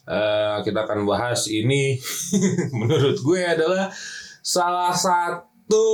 uh, 0.06 0.62
Kita 0.62 0.86
akan 0.86 1.10
bahas 1.10 1.50
ini. 1.50 1.98
Menurut 2.80 3.18
gue 3.26 3.42
adalah 3.42 3.90
Salah 4.46 4.94
satu 4.94 5.86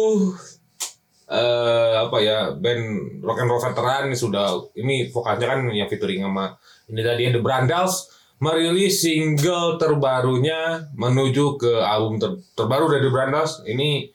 eh 1.26 1.94
apa 1.98 2.20
ya 2.22 2.54
band 2.54 2.84
rock 3.24 3.40
and 3.40 3.48
roll 3.48 3.64
veteran. 3.64 4.12
Ini 4.12 4.18
sudah 4.20 4.60
ini 4.76 5.08
vokalnya 5.08 5.56
kan 5.56 5.60
yang 5.72 5.88
featuring 5.88 6.20
sama 6.20 6.52
ini 6.92 7.00
tadi 7.00 7.32
The 7.32 7.40
Brandals 7.40 8.15
merilis 8.40 9.00
single 9.00 9.80
terbarunya 9.80 10.92
menuju 10.96 11.56
ke 11.56 11.74
album 11.80 12.20
ter- 12.20 12.40
terbaru 12.58 12.92
dari 12.92 13.08
The 13.08 13.12
Brandals 13.12 13.54
ini 13.64 14.12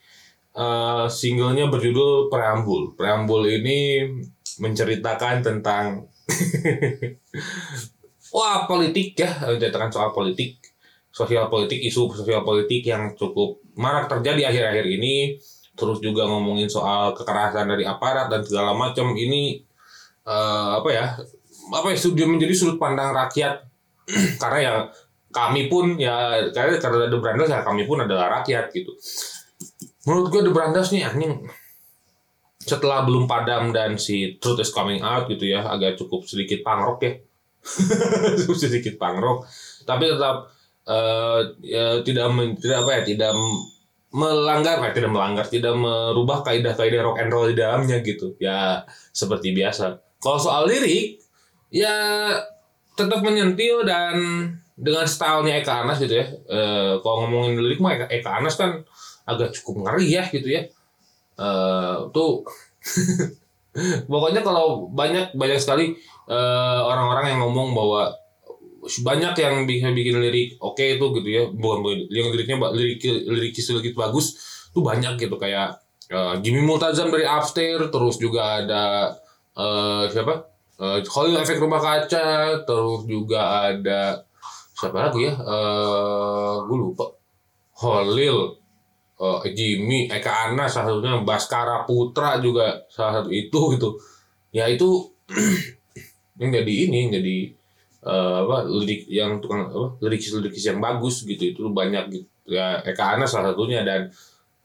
eh, 0.53 1.05
singlenya 1.09 1.71
berjudul 1.73 2.29
Preambul. 2.29 2.93
Preambul 2.93 3.49
ini 3.49 4.05
menceritakan 4.61 5.41
tentang 5.41 6.05
wah 8.35 8.69
politik 8.69 9.17
ya 9.17 9.31
menceritakan 9.49 9.89
soal 9.89 10.13
politik 10.13 10.61
sosial 11.11 11.51
politik 11.51 11.81
isu 11.83 12.07
sosial 12.13 12.45
politik 12.45 12.87
yang 12.87 13.11
cukup 13.17 13.59
marak 13.75 14.07
terjadi 14.07 14.53
akhir-akhir 14.53 14.85
ini. 14.85 15.15
Terus 15.71 16.03
juga 16.03 16.29
ngomongin 16.29 16.69
soal 16.69 17.15
kekerasan 17.17 17.73
dari 17.73 17.87
aparat 17.87 18.29
dan 18.29 18.45
segala 18.45 18.77
macam. 18.77 19.17
Ini 19.17 19.57
eh, 20.29 20.69
apa 20.77 20.89
ya 20.93 21.17
apa 21.71 21.87
ya 21.89 21.97
menjadi 22.27 22.53
sudut 22.53 22.77
pandang 22.77 23.15
rakyat 23.15 23.70
karena 24.41 24.59
ya 24.59 24.73
kami 25.31 25.71
pun 25.71 25.95
ya 25.95 26.43
karena 26.51 26.75
karena 26.77 27.07
The 27.07 27.19
Brandas 27.19 27.49
ya 27.49 27.63
kami 27.63 27.87
pun 27.87 28.03
adalah 28.03 28.41
rakyat 28.41 28.69
gitu. 28.75 28.91
Menurut 30.07 30.27
gue 30.29 30.41
The 30.45 30.53
Brandas 30.53 30.91
nih 30.91 31.07
anjing 31.07 31.47
setelah 32.61 33.01
belum 33.07 33.25
padam 33.25 33.73
dan 33.73 33.97
si 33.97 34.37
Truth 34.37 34.61
is 34.61 34.69
coming 34.69 35.01
out 35.01 35.25
gitu 35.25 35.49
ya 35.49 35.65
agak 35.65 35.97
cukup 35.97 36.27
sedikit 36.29 36.61
pangrok 36.61 36.99
ya. 37.01 37.13
Cukup 38.41 38.57
sedikit 38.57 38.97
pangrok. 38.97 39.45
Tapi 39.85 40.09
tetap 40.09 40.49
eh, 40.85 41.39
ya, 41.65 41.85
tidak 42.01 42.27
men- 42.33 42.57
tidak 42.57 42.85
apa 42.85 42.91
ya 42.97 43.01
tidak 43.05 43.33
melanggar 44.11 44.77
eh, 44.83 44.93
tidak 44.93 45.11
melanggar 45.13 45.45
tidak 45.47 45.73
merubah 45.77 46.43
kaidah-kaidah 46.43 47.01
rock 47.05 47.17
and 47.21 47.31
roll 47.31 47.47
di 47.49 47.57
dalamnya 47.57 48.01
gitu. 48.01 48.33
Ya 48.37 48.85
seperti 49.13 49.53
biasa. 49.53 50.01
Kalau 50.21 50.37
soal 50.37 50.69
lirik 50.69 51.21
ya 51.73 51.93
tetap 53.01 53.21
menyentil 53.25 53.81
dan 53.81 54.15
dengan 54.81 55.05
stylenya 55.05 55.61
Eka 55.61 55.85
Anas 55.85 56.01
gitu 56.01 56.17
ya. 56.17 56.25
Eh, 56.49 56.93
kalau 57.05 57.25
ngomongin 57.25 57.61
lirik 57.61 57.79
mah 57.81 57.93
Eka, 57.93 58.05
Eka 58.09 58.29
Anas 58.41 58.57
kan 58.57 58.81
agak 59.29 59.53
cukup 59.57 59.85
ngeri 59.85 60.17
ya 60.17 60.23
gitu 60.29 60.49
ya. 60.49 60.65
Eh, 61.37 61.97
tuh 62.09 62.45
pokoknya 64.11 64.41
kalau 64.41 64.89
banyak 64.89 65.37
banyak 65.37 65.59
sekali 65.61 65.93
eh, 66.27 66.79
orang-orang 66.81 67.35
yang 67.35 67.39
ngomong 67.45 67.77
bahwa 67.77 68.13
banyak 68.81 69.37
yang 69.37 69.69
bisa 69.69 69.93
bikin 69.93 70.17
lirik 70.17 70.57
oke 70.57 70.81
itu 70.81 71.05
gitu 71.21 71.29
ya. 71.29 71.43
Bukan 71.53 72.09
yang 72.09 72.33
liriknya 72.33 72.57
lirik 72.73 73.01
lirik 73.05 73.95
bagus 73.95 74.37
tuh 74.73 74.81
banyak 74.81 75.21
gitu. 75.21 75.37
Kayak 75.37 75.81
eh, 76.09 76.35
Jimmy 76.41 76.65
Multazam 76.65 77.13
dari 77.13 77.29
Upstairs 77.29 77.93
terus 77.93 78.17
juga 78.17 78.65
ada 78.65 79.13
eh, 79.53 80.03
siapa 80.09 80.50
Eh 80.81 81.05
Khalil 81.05 81.37
efek 81.37 81.61
rumah 81.61 81.77
kaca 81.77 82.57
terus 82.65 83.05
juga 83.05 83.69
ada 83.69 84.25
siapa 84.73 85.13
lagi 85.13 85.29
ya? 85.29 85.33
Eh 85.37 86.53
gue 86.65 86.77
lupa. 86.81 87.05
Khalil 87.77 88.57
eh, 89.21 89.39
Jimmy 89.53 90.09
Eka 90.09 90.49
Anas 90.49 90.73
salah 90.73 90.97
satunya 90.97 91.21
Baskara 91.21 91.85
Putra 91.85 92.41
juga 92.41 92.81
salah 92.89 93.21
satu 93.21 93.29
itu 93.29 93.77
gitu. 93.77 93.89
Ya 94.49 94.65
itu 94.65 95.05
yang 96.41 96.49
jadi 96.49 96.73
ini 96.89 96.97
yang 97.05 97.11
jadi 97.21 97.37
eh, 98.01 98.37
apa 98.41 98.65
lirik 98.65 99.05
yang 99.05 99.37
tukang 99.37 99.69
apa 99.69 100.01
lirikis 100.01 100.33
lirikis 100.33 100.65
yang 100.65 100.81
bagus 100.81 101.21
gitu. 101.21 101.53
Itu 101.53 101.69
banyak 101.69 102.09
gitu. 102.09 102.27
Ya 102.49 102.81
Eka 102.81 103.21
Anas 103.21 103.37
salah 103.37 103.53
satunya 103.53 103.85
dan 103.85 104.09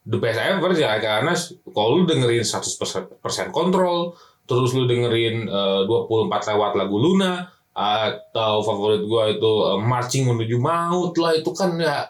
the 0.01 0.17
best 0.17 0.41
ever 0.41 0.73
ya. 0.73 0.97
Eka 0.97 1.21
Anas 1.21 1.53
kalau 1.69 2.01
lu 2.01 2.09
dengerin 2.09 2.41
100% 2.41 3.21
persen 3.21 3.53
kontrol 3.53 4.17
terus 4.47 4.71
lu 4.73 4.87
dengerin 4.87 5.45
eh, 5.45 5.81
24 5.85 6.49
lewat 6.55 6.71
lagu 6.79 6.97
Luna 6.97 7.51
atau 7.77 8.65
favorit 8.65 9.05
gua 9.05 9.29
itu 9.29 9.51
eh, 9.69 9.79
marching 9.83 10.23
menuju 10.25 10.57
maut 10.57 11.13
lah 11.19 11.35
itu 11.37 11.51
kan 11.53 11.75
ya 11.77 12.09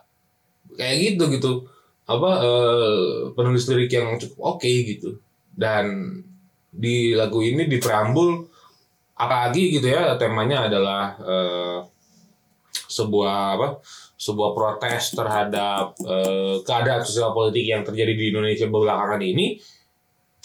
kayak 0.78 0.96
gitu 1.18 1.24
gitu. 1.34 1.52
Apa 2.08 2.30
eh, 2.40 3.12
penulis 3.36 3.68
lirik 3.68 3.92
yang 3.92 4.16
cukup 4.22 4.56
oke 4.56 4.70
gitu. 4.70 5.20
Dan 5.52 6.16
di 6.70 7.18
lagu 7.18 7.42
ini 7.42 7.66
di 7.66 7.82
preambul 7.82 8.46
apalagi 9.18 9.82
gitu 9.82 9.90
ya 9.90 10.14
temanya 10.16 10.70
adalah 10.70 11.04
eh, 11.26 11.80
sebuah 12.88 13.58
apa 13.58 13.68
sebuah 14.18 14.52
protes 14.54 15.18
terhadap 15.18 15.98
eh, 16.06 16.62
keadaan 16.62 17.02
sosial 17.02 17.34
politik 17.34 17.66
yang 17.66 17.82
terjadi 17.82 18.14
di 18.14 18.26
Indonesia 18.30 18.70
belakangan 18.70 19.22
ini 19.26 19.58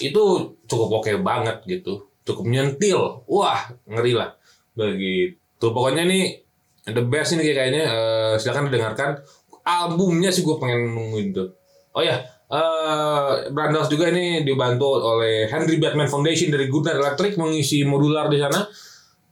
itu 0.03 0.25
cukup 0.67 1.03
oke 1.03 1.13
banget 1.23 1.63
gitu. 1.69 2.11
Cukup 2.27 2.45
nyentil. 2.51 3.23
Wah 3.31 3.71
ngeri 3.87 4.19
lah. 4.19 4.35
Begitu. 4.75 5.39
Pokoknya 5.63 6.03
nih 6.09 6.43
the 6.91 7.03
best 7.07 7.39
ini 7.39 7.47
kayaknya. 7.47 7.85
Eh, 7.87 8.35
silakan 8.43 8.67
didengarkan. 8.73 9.23
Albumnya 9.63 10.35
sih 10.35 10.43
gue 10.43 10.59
pengen 10.59 10.91
nungguin 10.91 11.31
tuh. 11.31 11.55
Oh 11.93 12.03
ya 12.03 12.19
eh 12.53 13.49
Brandos 13.49 13.89
juga 13.89 14.13
ini 14.13 14.45
dibantu 14.45 15.01
oleh 15.01 15.49
Henry 15.49 15.81
Batman 15.81 16.05
Foundation 16.05 16.53
dari 16.53 16.69
Goodnight 16.69 17.01
Electric 17.01 17.41
mengisi 17.41 17.81
modular 17.87 18.29
di 18.29 18.39
sana. 18.43 18.61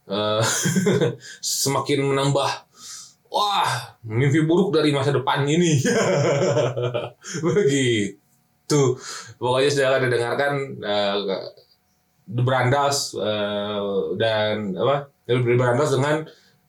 Eh, 0.09 0.43
semakin 1.65 1.99
menambah 2.01 2.49
wah 3.29 3.69
mimpi 4.07 4.41
buruk 4.43 4.73
dari 4.73 4.89
masa 4.89 5.13
depan 5.13 5.45
ini. 5.45 5.77
Begitu 7.45 8.20
pokoknya 9.41 9.69
silakan 9.69 10.01
didengarkan 10.07 10.53
The 12.31 12.43
Brandas 12.45 13.17
eh, 13.17 13.79
dan 14.15 14.77
apa 14.77 15.11
The 15.27 15.57
Brandas 15.57 15.91
dengan 15.91 16.23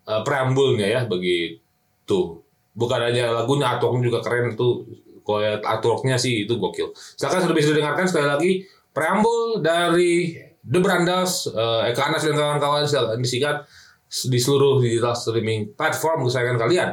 eh, 0.08 0.22
preambulnya 0.26 0.86
ya 0.88 1.00
begitu 1.06 2.42
bukan 2.72 3.00
hanya 3.12 3.30
lagunya 3.30 3.68
artworknya 3.76 4.08
juga 4.08 4.20
keren 4.24 4.56
tuh 4.56 4.88
lihat 5.22 5.62
artworknya 5.62 6.18
sih 6.18 6.44
itu 6.44 6.58
gokil 6.58 6.90
silakan 7.14 7.46
sudah 7.46 7.56
bisa 7.56 7.70
didengarkan 7.72 8.06
sekali 8.10 8.26
lagi 8.26 8.52
preambul 8.92 9.62
dari 9.62 10.34
The 10.62 10.78
Brandas, 10.78 11.50
uh, 11.50 11.82
Eka 11.90 12.06
Anas 12.06 12.22
dan 12.22 12.38
kawan-kawan 12.38 12.86
silakan 12.86 13.18
disingkat 13.18 13.66
di 14.30 14.38
seluruh 14.38 14.78
digital 14.78 15.18
streaming 15.18 15.74
platform 15.74 16.22
kesayangan 16.22 16.58
kalian. 16.60 16.90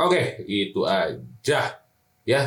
Oke, 0.00 0.40
itu 0.48 0.88
aja 0.88 1.84
ya. 2.24 2.42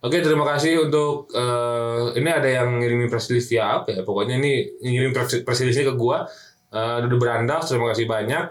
Oke, 0.00 0.24
terima 0.24 0.48
kasih 0.48 0.88
untuk 0.88 1.28
uh, 1.36 2.16
ini 2.16 2.24
ada 2.32 2.48
yang 2.48 2.80
ngirimin 2.80 3.12
release 3.12 3.52
via 3.52 3.84
apa 3.84 3.92
ya? 3.92 4.00
Pokoknya 4.00 4.40
ini 4.40 4.80
ngirim 4.80 5.12
press 5.12 5.44
ke 5.60 5.92
gua. 5.92 6.24
Uh, 6.72 7.04
The 7.04 7.20
Brandas, 7.20 7.68
terima 7.68 7.92
kasih 7.92 8.08
banyak. 8.08 8.44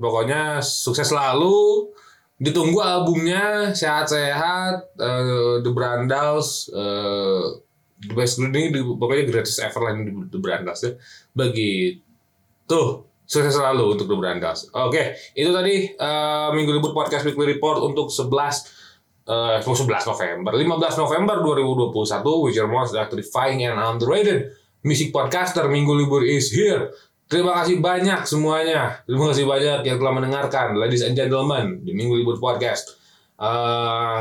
Pokoknya 0.00 0.64
sukses 0.64 1.12
selalu. 1.12 1.92
Ditunggu 2.40 2.80
albumnya 2.80 3.76
sehat-sehat. 3.76 4.96
Uh, 4.96 5.60
The 5.60 5.72
Brandals, 5.76 6.72
uh, 6.72 7.52
The 8.00 8.14
Best 8.16 8.40
ini 8.40 8.72
di- 8.72 8.80
pokoknya 8.80 9.28
gratis 9.28 9.60
ever 9.60 9.80
lah 9.84 9.92
The 10.32 10.40
Brandals 10.40 10.80
ya. 10.88 10.96
Begitu. 11.36 12.80
Sukses 13.28 13.52
selalu 13.52 14.00
untuk 14.00 14.08
The 14.08 14.16
Brandals. 14.16 14.72
Oke, 14.72 15.20
itu 15.36 15.52
tadi 15.52 15.92
uh, 16.00 16.48
Minggu 16.56 16.80
Libur 16.80 16.96
Podcast 16.96 17.28
Weekly 17.28 17.60
Report 17.60 17.84
untuk 17.84 18.08
11 18.08 18.83
eh 19.24 19.58
11 19.64 19.88
November, 19.88 20.52
15 20.52 21.00
November 21.00 21.36
2021, 21.40 22.44
which 22.44 22.60
are 22.60 22.68
most 22.68 22.92
electrifying 22.92 23.64
and 23.64 23.80
underrated 23.80 24.52
music 24.84 25.08
podcaster 25.10 25.64
Minggu 25.64 25.96
Libur 25.96 26.22
is 26.28 26.52
here. 26.52 26.92
Terima 27.24 27.56
kasih 27.56 27.80
banyak 27.80 28.28
semuanya. 28.28 29.00
Terima 29.08 29.32
kasih 29.32 29.48
banyak 29.48 29.80
yang 29.88 29.96
telah 29.96 30.12
mendengarkan, 30.12 30.76
ladies 30.76 31.00
and 31.00 31.16
gentlemen, 31.16 31.80
di 31.80 31.96
Minggu 31.96 32.20
Libur 32.20 32.36
Podcast. 32.36 33.00
eh 33.34 34.20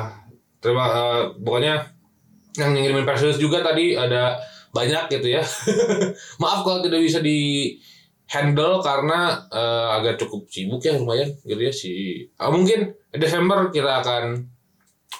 terima 0.57 0.89
eh, 0.89 1.23
pokoknya 1.37 1.85
yang 2.57 2.73
ngirimin 2.73 3.05
release 3.05 3.37
juga 3.37 3.61
tadi 3.61 3.93
ada 3.93 4.39
banyak 4.73 5.11
gitu 5.19 5.37
ya. 5.37 5.43
Maaf 6.41 6.65
kalau 6.65 6.81
tidak 6.81 7.03
bisa 7.03 7.19
di 7.19 7.75
handle 8.31 8.79
karena 8.79 9.45
eh, 9.51 9.87
agak 9.99 10.23
cukup 10.23 10.47
sibuk 10.47 10.81
ya 10.81 10.95
lumayan 10.95 11.29
gitu 11.43 11.61
ya 11.61 11.73
si 11.75 11.91
ah, 12.39 12.49
mungkin 12.49 12.95
Desember 13.13 13.69
kita 13.69 14.01
akan 14.01 14.52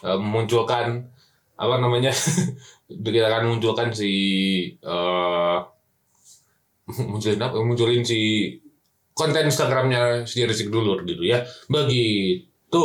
memunculkan 0.04 1.08
apa 1.54 1.76
namanya 1.80 2.12
kita 3.06 3.28
akan 3.32 3.56
munculkan 3.56 3.90
si 3.96 4.12
eh 4.84 5.60
munculin 7.12 7.40
apa? 7.40 7.56
Munculin 7.64 8.04
si 8.04 8.52
konten 9.16 9.48
Instagramnya 9.48 10.28
si 10.28 10.44
Rizky 10.44 10.68
Dulur 10.68 11.06
gitu 11.08 11.24
ya. 11.24 11.42
Begitu. 11.70 12.84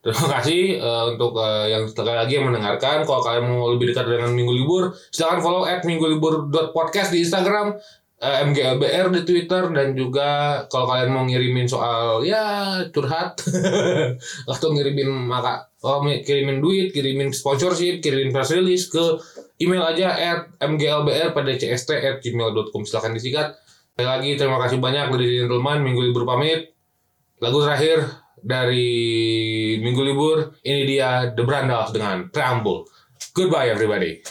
Terima 0.00 0.40
kasih 0.40 0.80
eh, 0.80 1.04
untuk 1.12 1.36
eh, 1.36 1.76
yang 1.76 1.84
sekali 1.84 2.16
lagi 2.16 2.40
yang 2.40 2.48
mendengarkan. 2.48 3.04
Kalau 3.04 3.20
kalian 3.20 3.44
mau 3.44 3.68
lebih 3.76 3.92
dekat 3.92 4.08
dengan 4.08 4.32
Minggu 4.32 4.56
Libur, 4.56 4.96
silakan 5.12 5.44
follow 5.44 5.62
at 5.68 5.84
minggulibur.podcast 5.84 7.12
di 7.12 7.20
Instagram, 7.20 7.76
eh, 8.20 8.36
MGLBR 8.46 9.08
di 9.16 9.20
Twitter, 9.24 9.72
dan 9.72 9.96
juga 9.96 10.62
kalau 10.68 10.86
kalian 10.92 11.10
mau 11.10 11.24
ngirimin 11.24 11.66
soal 11.66 12.20
ya 12.22 12.76
curhat 12.92 13.40
atau 14.52 14.68
ngirimin 14.70 15.08
maka 15.08 15.72
oh, 15.82 16.04
kirimin 16.04 16.60
duit, 16.60 16.92
kirimin 16.92 17.32
sponsorship, 17.32 18.04
kirimin 18.04 18.30
press 18.30 18.52
release 18.52 18.92
ke 18.92 19.18
email 19.60 19.84
aja 19.84 20.12
at 20.16 20.40
mglbr.cst 20.60 21.90
at 21.96 22.16
gmail.com 22.20 22.82
silahkan 22.84 23.12
disikat. 23.16 23.56
Sekali 23.96 24.06
lagi 24.08 24.30
terima 24.40 24.56
kasih 24.64 24.80
banyak 24.80 25.12
ladies 25.12 25.44
and 25.44 25.52
gentlemen, 25.52 25.84
Minggu 25.84 26.00
Libur 26.08 26.24
pamit. 26.24 26.72
Lagu 27.40 27.60
terakhir 27.64 28.04
dari 28.40 28.88
Minggu 29.80 30.00
Libur, 30.04 30.56
ini 30.64 30.88
dia 30.88 31.32
The 31.36 31.44
Brandals 31.44 31.92
dengan 31.92 32.32
Preamble. 32.32 32.88
Goodbye 33.36 33.68
everybody. 33.68 34.24